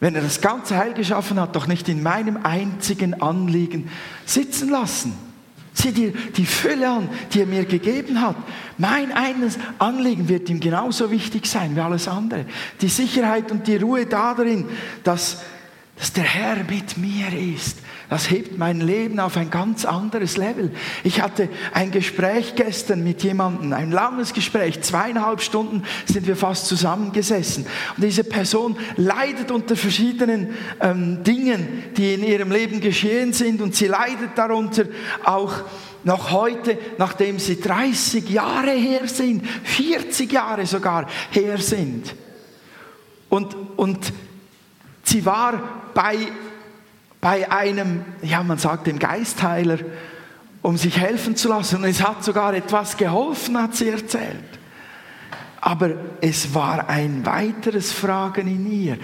wenn 0.00 0.14
er 0.14 0.22
das 0.22 0.40
ganze 0.40 0.76
Heil 0.76 0.92
geschaffen 0.92 1.40
hat, 1.40 1.56
doch 1.56 1.66
nicht 1.66 1.88
in 1.88 2.02
meinem 2.02 2.38
einzigen 2.42 3.22
Anliegen 3.22 3.90
sitzen 4.26 4.68
lassen. 4.68 5.31
Sieh 5.74 5.92
dir 5.92 6.12
die 6.12 6.44
Fülle 6.44 6.88
an, 6.88 7.08
die 7.32 7.40
er 7.40 7.46
mir 7.46 7.64
gegeben 7.64 8.20
hat. 8.20 8.36
Mein 8.76 9.10
eines 9.10 9.58
Anliegen 9.78 10.28
wird 10.28 10.50
ihm 10.50 10.60
genauso 10.60 11.10
wichtig 11.10 11.46
sein 11.46 11.74
wie 11.74 11.80
alles 11.80 12.08
andere. 12.08 12.44
Die 12.80 12.88
Sicherheit 12.88 13.50
und 13.50 13.66
die 13.66 13.76
Ruhe 13.76 14.06
darin, 14.06 14.66
dass, 15.02 15.42
dass 15.96 16.12
der 16.12 16.24
Herr 16.24 16.56
mit 16.64 16.98
mir 16.98 17.32
ist. 17.54 17.78
Das 18.12 18.28
hebt 18.28 18.58
mein 18.58 18.82
Leben 18.82 19.18
auf 19.20 19.38
ein 19.38 19.48
ganz 19.48 19.86
anderes 19.86 20.36
Level. 20.36 20.70
Ich 21.02 21.22
hatte 21.22 21.48
ein 21.72 21.90
Gespräch 21.90 22.54
gestern 22.56 23.02
mit 23.02 23.22
jemandem, 23.22 23.72
ein 23.72 23.90
langes 23.90 24.34
Gespräch, 24.34 24.82
zweieinhalb 24.82 25.40
Stunden 25.40 25.82
sind 26.04 26.26
wir 26.26 26.36
fast 26.36 26.66
zusammengesessen. 26.66 27.64
Und 27.96 28.04
diese 28.04 28.24
Person 28.24 28.76
leidet 28.96 29.50
unter 29.50 29.76
verschiedenen 29.76 30.50
ähm, 30.82 31.24
Dingen, 31.24 31.84
die 31.96 32.12
in 32.12 32.22
ihrem 32.22 32.52
Leben 32.52 32.82
geschehen 32.82 33.32
sind 33.32 33.62
und 33.62 33.74
sie 33.74 33.86
leidet 33.86 34.36
darunter 34.36 34.84
auch 35.24 35.62
noch 36.04 36.32
heute, 36.32 36.76
nachdem 36.98 37.38
sie 37.38 37.62
30 37.62 38.28
Jahre 38.28 38.72
her 38.72 39.08
sind, 39.08 39.42
40 39.46 40.30
Jahre 40.30 40.66
sogar 40.66 41.08
her 41.30 41.56
sind. 41.56 42.14
Und, 43.30 43.56
und 43.78 44.12
sie 45.02 45.24
war 45.24 45.62
bei 45.94 46.18
bei 47.22 47.50
einem, 47.52 48.04
ja, 48.20 48.42
man 48.42 48.58
sagt 48.58 48.88
dem 48.88 48.98
Geistheiler, 48.98 49.78
um 50.60 50.76
sich 50.76 50.98
helfen 50.98 51.36
zu 51.36 51.48
lassen. 51.48 51.76
Und 51.76 51.84
es 51.84 52.02
hat 52.02 52.24
sogar 52.24 52.52
etwas 52.52 52.96
geholfen, 52.96 53.56
hat 53.56 53.76
sie 53.76 53.88
erzählt. 53.88 54.42
Aber 55.60 55.92
es 56.20 56.52
war 56.52 56.88
ein 56.88 57.24
weiteres 57.24 57.92
Fragen 57.92 58.48
in 58.48 58.70
ihr. 58.70 58.98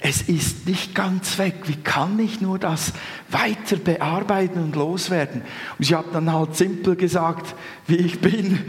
Es 0.00 0.22
ist 0.22 0.66
nicht 0.66 0.96
ganz 0.96 1.38
weg. 1.38 1.54
Wie 1.66 1.76
kann 1.76 2.18
ich 2.18 2.40
nur 2.40 2.58
das 2.58 2.92
weiter 3.30 3.76
bearbeiten 3.76 4.60
und 4.60 4.74
loswerden? 4.74 5.42
Und 5.42 5.84
ich 5.84 5.94
habe 5.94 6.08
dann 6.12 6.32
halt 6.32 6.56
simpel 6.56 6.96
gesagt, 6.96 7.54
wie 7.86 7.96
ich 7.96 8.20
bin. 8.20 8.64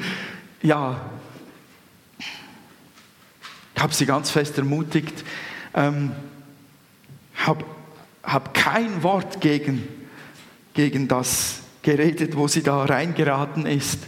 Ja, 0.61 1.01
ich 3.75 3.81
habe 3.81 3.93
sie 3.95 4.05
ganz 4.05 4.29
fest 4.29 4.59
ermutigt. 4.59 5.25
Ähm, 5.73 6.11
habe 7.35 7.65
habe 8.25 8.51
kein 8.53 9.03
Wort 9.03 9.41
gegen, 9.41 9.87
gegen 10.73 11.07
das 11.07 11.59
geredet, 11.81 12.35
wo 12.35 12.47
sie 12.47 12.63
da 12.63 12.83
reingeraten 12.83 13.65
ist, 13.65 13.99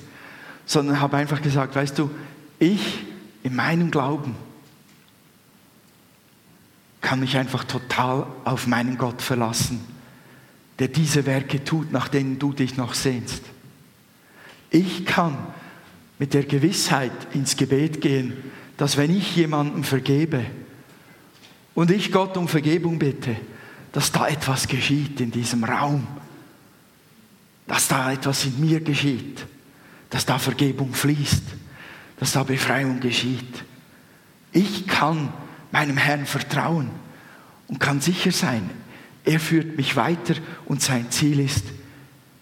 sondern 0.66 1.00
habe 1.00 1.18
einfach 1.18 1.42
gesagt, 1.42 1.76
weißt 1.76 1.98
du, 2.00 2.10
ich 2.60 3.06
in 3.44 3.56
meinem 3.56 3.92
Glauben 3.92 4.36
kann 7.02 7.20
mich 7.20 7.38
einfach 7.38 7.64
total 7.64 8.28
auf 8.44 8.68
meinen 8.68 8.98
Gott 8.98 9.22
verlassen, 9.22 9.80
der 10.80 10.88
diese 10.90 11.26
Werke 11.26 11.64
tut, 11.64 11.92
nach 11.92 12.08
denen 12.08 12.40
du 12.40 12.52
dich 12.52 12.76
noch 12.76 12.94
sehnst. 12.96 13.44
Ich 14.72 15.06
kann 15.06 15.38
mit 16.20 16.34
der 16.34 16.44
Gewissheit 16.44 17.12
ins 17.34 17.56
Gebet 17.56 18.02
gehen, 18.02 18.34
dass 18.76 18.98
wenn 18.98 19.16
ich 19.16 19.36
jemandem 19.36 19.84
vergebe 19.84 20.46
und 21.76 21.92
ich 21.92 22.12
Gott 22.12 22.36
um 22.36 22.48
Vergebung 22.48 23.00
bitte, 23.00 23.38
dass 23.98 24.12
da 24.12 24.28
etwas 24.28 24.68
geschieht 24.68 25.20
in 25.22 25.32
diesem 25.32 25.64
Raum, 25.64 26.06
dass 27.66 27.88
da 27.88 28.12
etwas 28.12 28.46
in 28.46 28.60
mir 28.60 28.80
geschieht, 28.80 29.44
dass 30.12 30.24
da 30.24 30.38
Vergebung 30.38 30.94
fließt, 30.94 31.42
dass 32.20 32.34
da 32.34 32.44
Befreiung 32.44 33.00
geschieht. 33.00 33.64
Ich 34.52 34.86
kann 34.86 35.34
meinem 35.72 35.98
Herrn 35.98 36.28
vertrauen 36.28 36.92
und 37.70 37.80
kann 37.80 38.00
sicher 38.00 38.32
sein, 38.32 38.70
er 39.26 39.40
führt 39.40 39.78
mich 39.78 39.96
weiter 39.96 40.36
und 40.66 40.84
sein 40.84 41.10
Ziel 41.10 41.40
ist, 41.40 41.66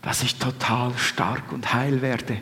dass 0.02 0.24
ich 0.24 0.36
total 0.36 0.98
stark 0.98 1.54
und 1.54 1.74
heil 1.74 2.02
werde 2.02 2.38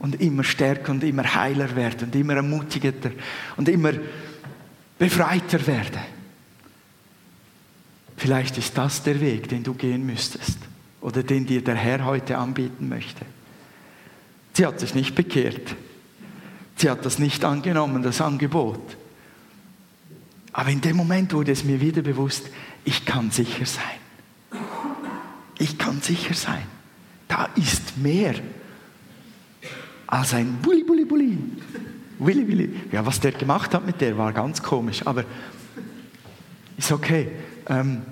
und 0.00 0.20
immer 0.20 0.42
stärker 0.42 0.90
und 0.90 1.04
immer 1.04 1.32
heiler 1.32 1.76
werde 1.76 2.06
und 2.06 2.16
immer 2.16 2.34
ermutigter 2.34 3.12
und 3.56 3.68
immer 3.68 3.92
befreiter 4.98 5.64
werde. 5.64 6.00
Vielleicht 8.18 8.58
ist 8.58 8.76
das 8.76 9.04
der 9.04 9.20
Weg, 9.20 9.48
den 9.48 9.62
du 9.62 9.74
gehen 9.74 10.04
müsstest 10.04 10.58
oder 11.00 11.22
den 11.22 11.46
dir 11.46 11.62
der 11.62 11.76
Herr 11.76 12.04
heute 12.04 12.36
anbieten 12.36 12.88
möchte. 12.88 13.24
Sie 14.52 14.66
hat 14.66 14.80
sich 14.80 14.92
nicht 14.96 15.14
bekehrt. 15.14 15.76
Sie 16.74 16.90
hat 16.90 17.06
das 17.06 17.20
nicht 17.20 17.44
angenommen, 17.44 18.02
das 18.02 18.20
Angebot. 18.20 18.96
Aber 20.52 20.68
in 20.68 20.80
dem 20.80 20.96
Moment 20.96 21.32
wurde 21.32 21.52
es 21.52 21.62
mir 21.62 21.80
wieder 21.80 22.02
bewusst, 22.02 22.50
ich 22.84 23.04
kann 23.04 23.30
sicher 23.30 23.66
sein. 23.66 24.60
Ich 25.58 25.78
kann 25.78 26.02
sicher 26.02 26.34
sein. 26.34 26.64
Da 27.28 27.48
ist 27.54 27.98
mehr 27.98 28.34
als 30.08 30.34
ein 30.34 30.58
Bulli, 30.60 30.82
Bulli, 30.82 31.04
Bulli. 31.04 31.38
Willi, 32.18 32.48
Willi. 32.48 32.80
Ja, 32.90 33.06
was 33.06 33.20
der 33.20 33.30
gemacht 33.30 33.74
hat 33.74 33.86
mit 33.86 34.00
der, 34.00 34.18
war 34.18 34.32
ganz 34.32 34.60
komisch, 34.60 35.06
aber 35.06 35.24
ist 36.78 36.92
okay. 36.92 37.28
Ähm, 37.68 38.02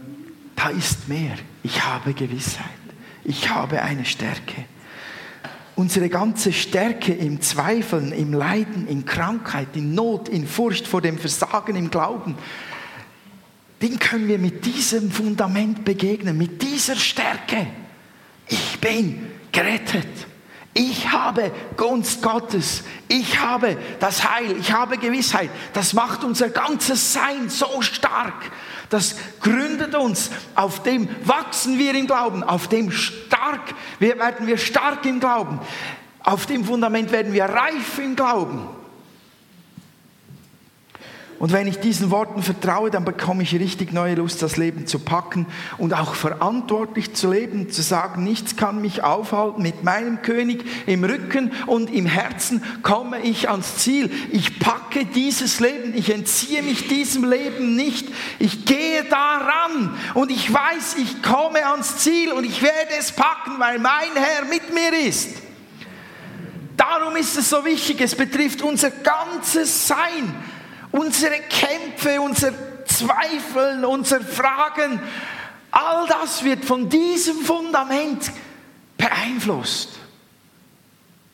da 0.55 0.69
ist 0.69 1.09
mehr. 1.09 1.37
Ich 1.63 1.85
habe 1.85 2.13
Gewissheit. 2.13 2.65
Ich 3.25 3.49
habe 3.49 3.81
eine 3.81 4.05
Stärke. 4.05 4.65
Unsere 5.75 6.09
ganze 6.09 6.53
Stärke 6.53 7.13
im 7.13 7.41
Zweifeln, 7.41 8.13
im 8.13 8.33
Leiden, 8.33 8.89
in 8.89 9.05
Krankheit, 9.05 9.69
in 9.75 9.95
Not, 9.95 10.29
in 10.29 10.47
Furcht 10.47 10.87
vor 10.87 11.03
dem 11.03 11.19
Versagen 11.19 11.77
im 11.77 11.91
Glauben, 11.91 12.37
den 13.83 13.99
können 13.99 14.27
wir 14.27 14.39
mit 14.39 14.65
diesem 14.65 15.11
Fundament 15.11 15.85
begegnen, 15.85 16.39
mit 16.39 16.63
dieser 16.63 16.97
Stärke. 16.97 17.67
Ich 18.49 18.81
bin 18.81 19.27
gerettet. 19.53 20.07
Ich 20.79 21.11
habe 21.11 21.53
Gunst 21.79 22.21
Gottes. 22.21 22.85
Ich 23.09 23.41
habe 23.41 23.79
das 23.99 24.31
Heil. 24.31 24.59
Ich 24.59 24.73
habe 24.73 24.99
Gewissheit. 24.99 25.49
Das 25.73 25.95
macht 25.95 26.23
unser 26.23 26.51
ganzes 26.51 27.15
Sein 27.15 27.49
so 27.49 27.81
stark. 27.81 28.35
Das 28.91 29.17
gründet 29.41 29.95
uns. 29.95 30.31
Auf 30.55 30.83
dem 30.83 31.09
wachsen 31.25 31.79
wir 31.79 31.95
im 31.95 32.07
Glauben. 32.07 32.43
Auf 32.43 32.69
dem 32.69 32.93
stark 32.93 33.73
werden 34.01 34.47
wir 34.47 34.59
stark 34.59 35.07
im 35.07 35.19
Glauben. 35.19 35.61
Auf 36.21 36.45
dem 36.45 36.63
Fundament 36.63 37.11
werden 37.11 37.33
wir 37.33 37.47
reif 37.47 37.99
im 37.99 38.15
Glauben. 38.15 38.69
Und 41.39 41.53
wenn 41.53 41.67
ich 41.67 41.79
diesen 41.81 42.11
Worten 42.11 42.43
vertraue, 42.43 42.91
dann 42.91 43.05
bekomme 43.05 43.43
ich 43.43 43.55
richtig 43.55 43.93
neue 43.93 44.15
Lust, 44.15 44.41
das 44.41 44.57
Leben 44.57 44.87
zu 44.87 44.99
packen 44.99 45.47
und 45.77 45.93
auch 45.93 46.15
verantwortlich 46.15 47.15
zu 47.15 47.31
leben, 47.31 47.71
zu 47.71 47.83
sagen, 47.83 48.25
nichts 48.25 48.57
kann 48.57 48.81
mich 48.81 49.03
aufhalten. 49.03 49.61
Mit 49.61 49.85
meinem 49.85 50.23
König 50.23 50.65
im 50.87 51.05
Rücken 51.05 51.53
und 51.67 51.93
im 51.93 52.07
Herzen 52.07 52.63
komme 52.83 53.21
ich 53.21 53.51
ans 53.51 53.77
Ziel. 53.77 54.11
Ich 54.33 54.59
packe 54.59 55.05
dieses 55.05 55.61
Leben, 55.61 55.95
ich 55.95 56.11
entziehe 56.11 56.63
mich 56.63 56.89
diesem 56.89 57.29
Leben 57.29 57.77
nicht. 57.77 58.09
Ich 58.39 58.65
gehe 58.65 59.05
daran 59.05 59.95
und 60.15 60.31
ich 60.31 60.51
weiß, 60.51 60.97
ich 60.99 61.23
komme 61.23 61.67
ans 61.67 61.99
Ziel 61.99 62.33
und 62.33 62.45
ich 62.45 62.63
werde 62.63 62.93
es 62.99 63.13
packen, 63.13 63.59
weil 63.59 63.79
mein 63.79 64.15
Herr 64.15 64.47
mit 64.47 64.73
mir 64.73 65.07
ist. 65.07 65.43
Darum 66.79 67.15
ist 67.17 67.37
es 67.37 67.51
so 67.51 67.63
wichtig, 67.65 68.01
es 68.01 68.15
betrifft 68.15 68.63
unser 68.63 68.91
ganzes 68.91 69.87
Sein 69.87 70.35
unsere 70.97 71.41
Kämpfe, 71.49 72.21
unser 72.21 72.53
Zweifeln, 72.87 73.85
unser 73.85 74.21
Fragen, 74.21 75.01
all 75.71 76.07
das 76.09 76.43
wird 76.43 76.65
von 76.65 76.89
diesem 76.89 77.41
Fundament 77.41 78.31
beeinflusst. 78.97 79.91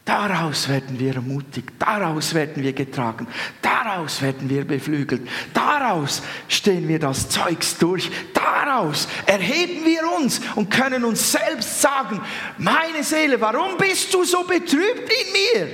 Daraus 0.04 0.68
werden 0.68 0.98
wir 0.98 1.14
ermutigt, 1.14 1.70
daraus 1.78 2.34
werden 2.34 2.60
wir 2.60 2.72
getragen, 2.72 3.28
daraus 3.60 4.20
werden 4.20 4.50
wir 4.50 4.64
beflügelt, 4.64 5.28
daraus 5.54 6.22
stehen 6.48 6.88
wir 6.88 6.98
das 6.98 7.28
Zeugs 7.28 7.78
durch, 7.78 8.10
daraus 8.34 9.06
erheben 9.26 9.84
wir 9.84 10.00
uns 10.18 10.40
und 10.56 10.70
können 10.70 11.04
uns 11.04 11.30
selbst 11.30 11.80
sagen, 11.80 12.20
meine 12.58 13.04
Seele, 13.04 13.40
warum 13.40 13.76
bist 13.76 14.12
du 14.12 14.24
so 14.24 14.42
betrübt 14.42 15.08
in 15.08 15.32
mir? 15.32 15.68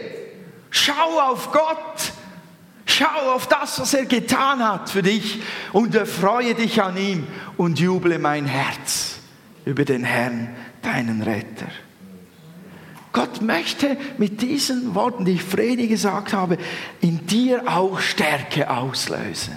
Schau 0.69 1.19
auf 1.21 1.51
Gott, 1.51 2.13
Schau 2.99 3.33
auf 3.33 3.47
das, 3.47 3.79
was 3.79 3.95
er 3.95 4.07
getan 4.07 4.59
hat 4.59 4.91
für 4.91 5.03
dich 5.03 5.41
und 5.73 5.95
erfreue 5.95 6.57
dich 6.57 6.83
an 6.83 6.97
ihm 6.97 7.29
und 7.57 7.79
juble 7.79 8.19
mein 8.19 8.45
Herz 8.45 9.21
über 9.65 9.85
den 9.85 10.03
Herrn, 10.03 10.49
deinen 10.83 11.23
Retter. 11.23 11.69
Gott 13.13 13.41
möchte 13.41 13.97
mit 14.19 14.43
diesen 14.43 14.97
Worten, 14.97 15.25
die 15.25 15.35
ich 15.35 15.45
Fredi 15.45 15.87
gesagt 15.87 16.33
habe, 16.33 16.59
in 17.01 17.25
dir 17.29 17.69
auch 17.69 18.01
Stärke 18.01 18.69
auslösen. 18.69 19.55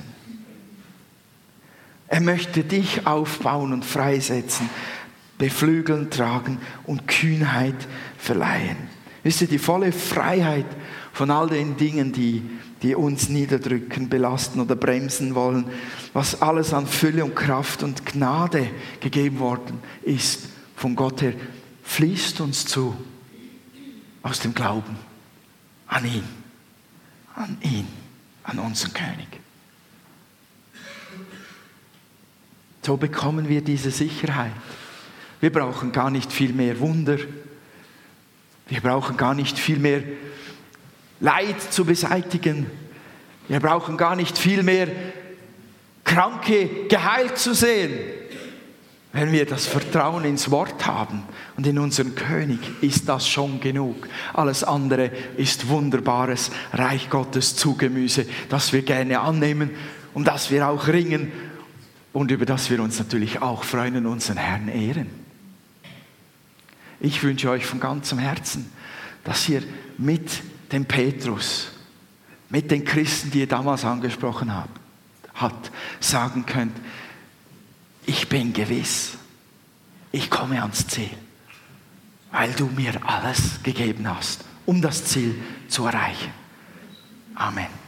Er 2.07 2.21
möchte 2.21 2.63
dich 2.63 3.07
aufbauen 3.07 3.73
und 3.73 3.85
freisetzen, 3.85 4.69
beflügeln, 5.39 6.11
tragen 6.11 6.59
und 6.85 7.07
Kühnheit 7.07 7.87
verleihen. 8.19 8.77
Wisst 9.23 9.41
ihr, 9.41 9.47
die 9.47 9.57
volle 9.57 9.91
Freiheit 9.91 10.65
von 11.11 11.31
all 11.31 11.49
den 11.49 11.77
Dingen, 11.77 12.11
die 12.11 12.43
die 12.81 12.95
uns 12.95 13.29
niederdrücken, 13.29 14.09
belasten 14.09 14.59
oder 14.59 14.75
bremsen 14.75 15.35
wollen, 15.35 15.65
was 16.13 16.41
alles 16.41 16.73
an 16.73 16.87
Fülle 16.87 17.23
und 17.23 17.35
Kraft 17.35 17.83
und 17.83 18.05
Gnade 18.05 18.69
gegeben 18.99 19.39
worden 19.39 19.79
ist 20.03 20.49
von 20.75 20.95
Gott 20.95 21.21
her, 21.21 21.33
fließt 21.83 22.41
uns 22.41 22.65
zu 22.65 22.95
aus 24.23 24.39
dem 24.39 24.53
Glauben 24.53 24.95
an 25.87 26.05
ihn, 26.05 26.23
an 27.35 27.57
ihn, 27.61 27.87
an 28.43 28.59
unseren 28.59 28.93
König. 28.93 29.27
So 32.83 32.97
bekommen 32.97 33.47
wir 33.47 33.61
diese 33.61 33.91
Sicherheit. 33.91 34.53
Wir 35.39 35.51
brauchen 35.51 35.91
gar 35.91 36.09
nicht 36.09 36.31
viel 36.31 36.53
mehr 36.53 36.79
Wunder. 36.79 37.17
Wir 38.67 38.81
brauchen 38.81 39.17
gar 39.17 39.35
nicht 39.35 39.59
viel 39.59 39.77
mehr 39.77 40.01
Leid 41.21 41.61
zu 41.61 41.85
beseitigen. 41.85 42.65
Wir 43.47 43.59
brauchen 43.59 43.95
gar 43.95 44.15
nicht 44.15 44.37
viel 44.37 44.63
mehr 44.63 44.87
Kranke 46.03 46.87
geheilt 46.89 47.37
zu 47.37 47.53
sehen. 47.53 47.91
Wenn 49.13 49.31
wir 49.31 49.45
das 49.45 49.67
Vertrauen 49.67 50.23
ins 50.23 50.51
Wort 50.51 50.85
haben 50.85 51.23
und 51.57 51.67
in 51.67 51.77
unseren 51.79 52.15
König, 52.15 52.59
ist 52.81 53.09
das 53.09 53.27
schon 53.27 53.59
genug. 53.59 54.07
Alles 54.33 54.63
andere 54.63 55.11
ist 55.35 55.67
wunderbares 55.67 56.49
Reich 56.71 57.09
Gottes 57.09 57.55
Zugemüse, 57.55 58.25
das 58.49 58.71
wir 58.71 58.83
gerne 58.83 59.19
annehmen, 59.19 59.71
um 60.13 60.23
das 60.23 60.49
wir 60.49 60.67
auch 60.67 60.87
ringen 60.87 61.31
und 62.13 62.31
über 62.31 62.45
das 62.45 62.69
wir 62.69 62.81
uns 62.81 62.99
natürlich 62.99 63.41
auch 63.41 63.63
freuen 63.63 63.97
und 63.97 64.05
unseren 64.05 64.37
Herrn 64.37 64.69
ehren. 64.69 65.09
Ich 67.01 67.21
wünsche 67.21 67.49
euch 67.49 67.65
von 67.65 67.79
ganzem 67.79 68.17
Herzen, 68.17 68.71
dass 69.23 69.47
ihr 69.49 69.61
mit 69.97 70.41
dem 70.71 70.85
Petrus, 70.85 71.69
mit 72.49 72.69
den 72.69 72.83
Christen, 72.83 73.31
die 73.31 73.39
ihr 73.39 73.47
damals 73.47 73.85
angesprochen 73.85 74.53
hat, 74.53 74.69
sagen 75.99 76.45
könnt, 76.45 76.77
ich 78.05 78.27
bin 78.27 78.53
gewiss, 78.53 79.13
ich 80.11 80.29
komme 80.29 80.61
ans 80.61 80.87
Ziel, 80.87 81.11
weil 82.31 82.51
du 82.53 82.67
mir 82.67 82.93
alles 83.05 83.63
gegeben 83.63 84.07
hast, 84.07 84.43
um 84.65 84.81
das 84.81 85.05
Ziel 85.05 85.35
zu 85.67 85.85
erreichen. 85.85 86.31
Amen. 87.35 87.80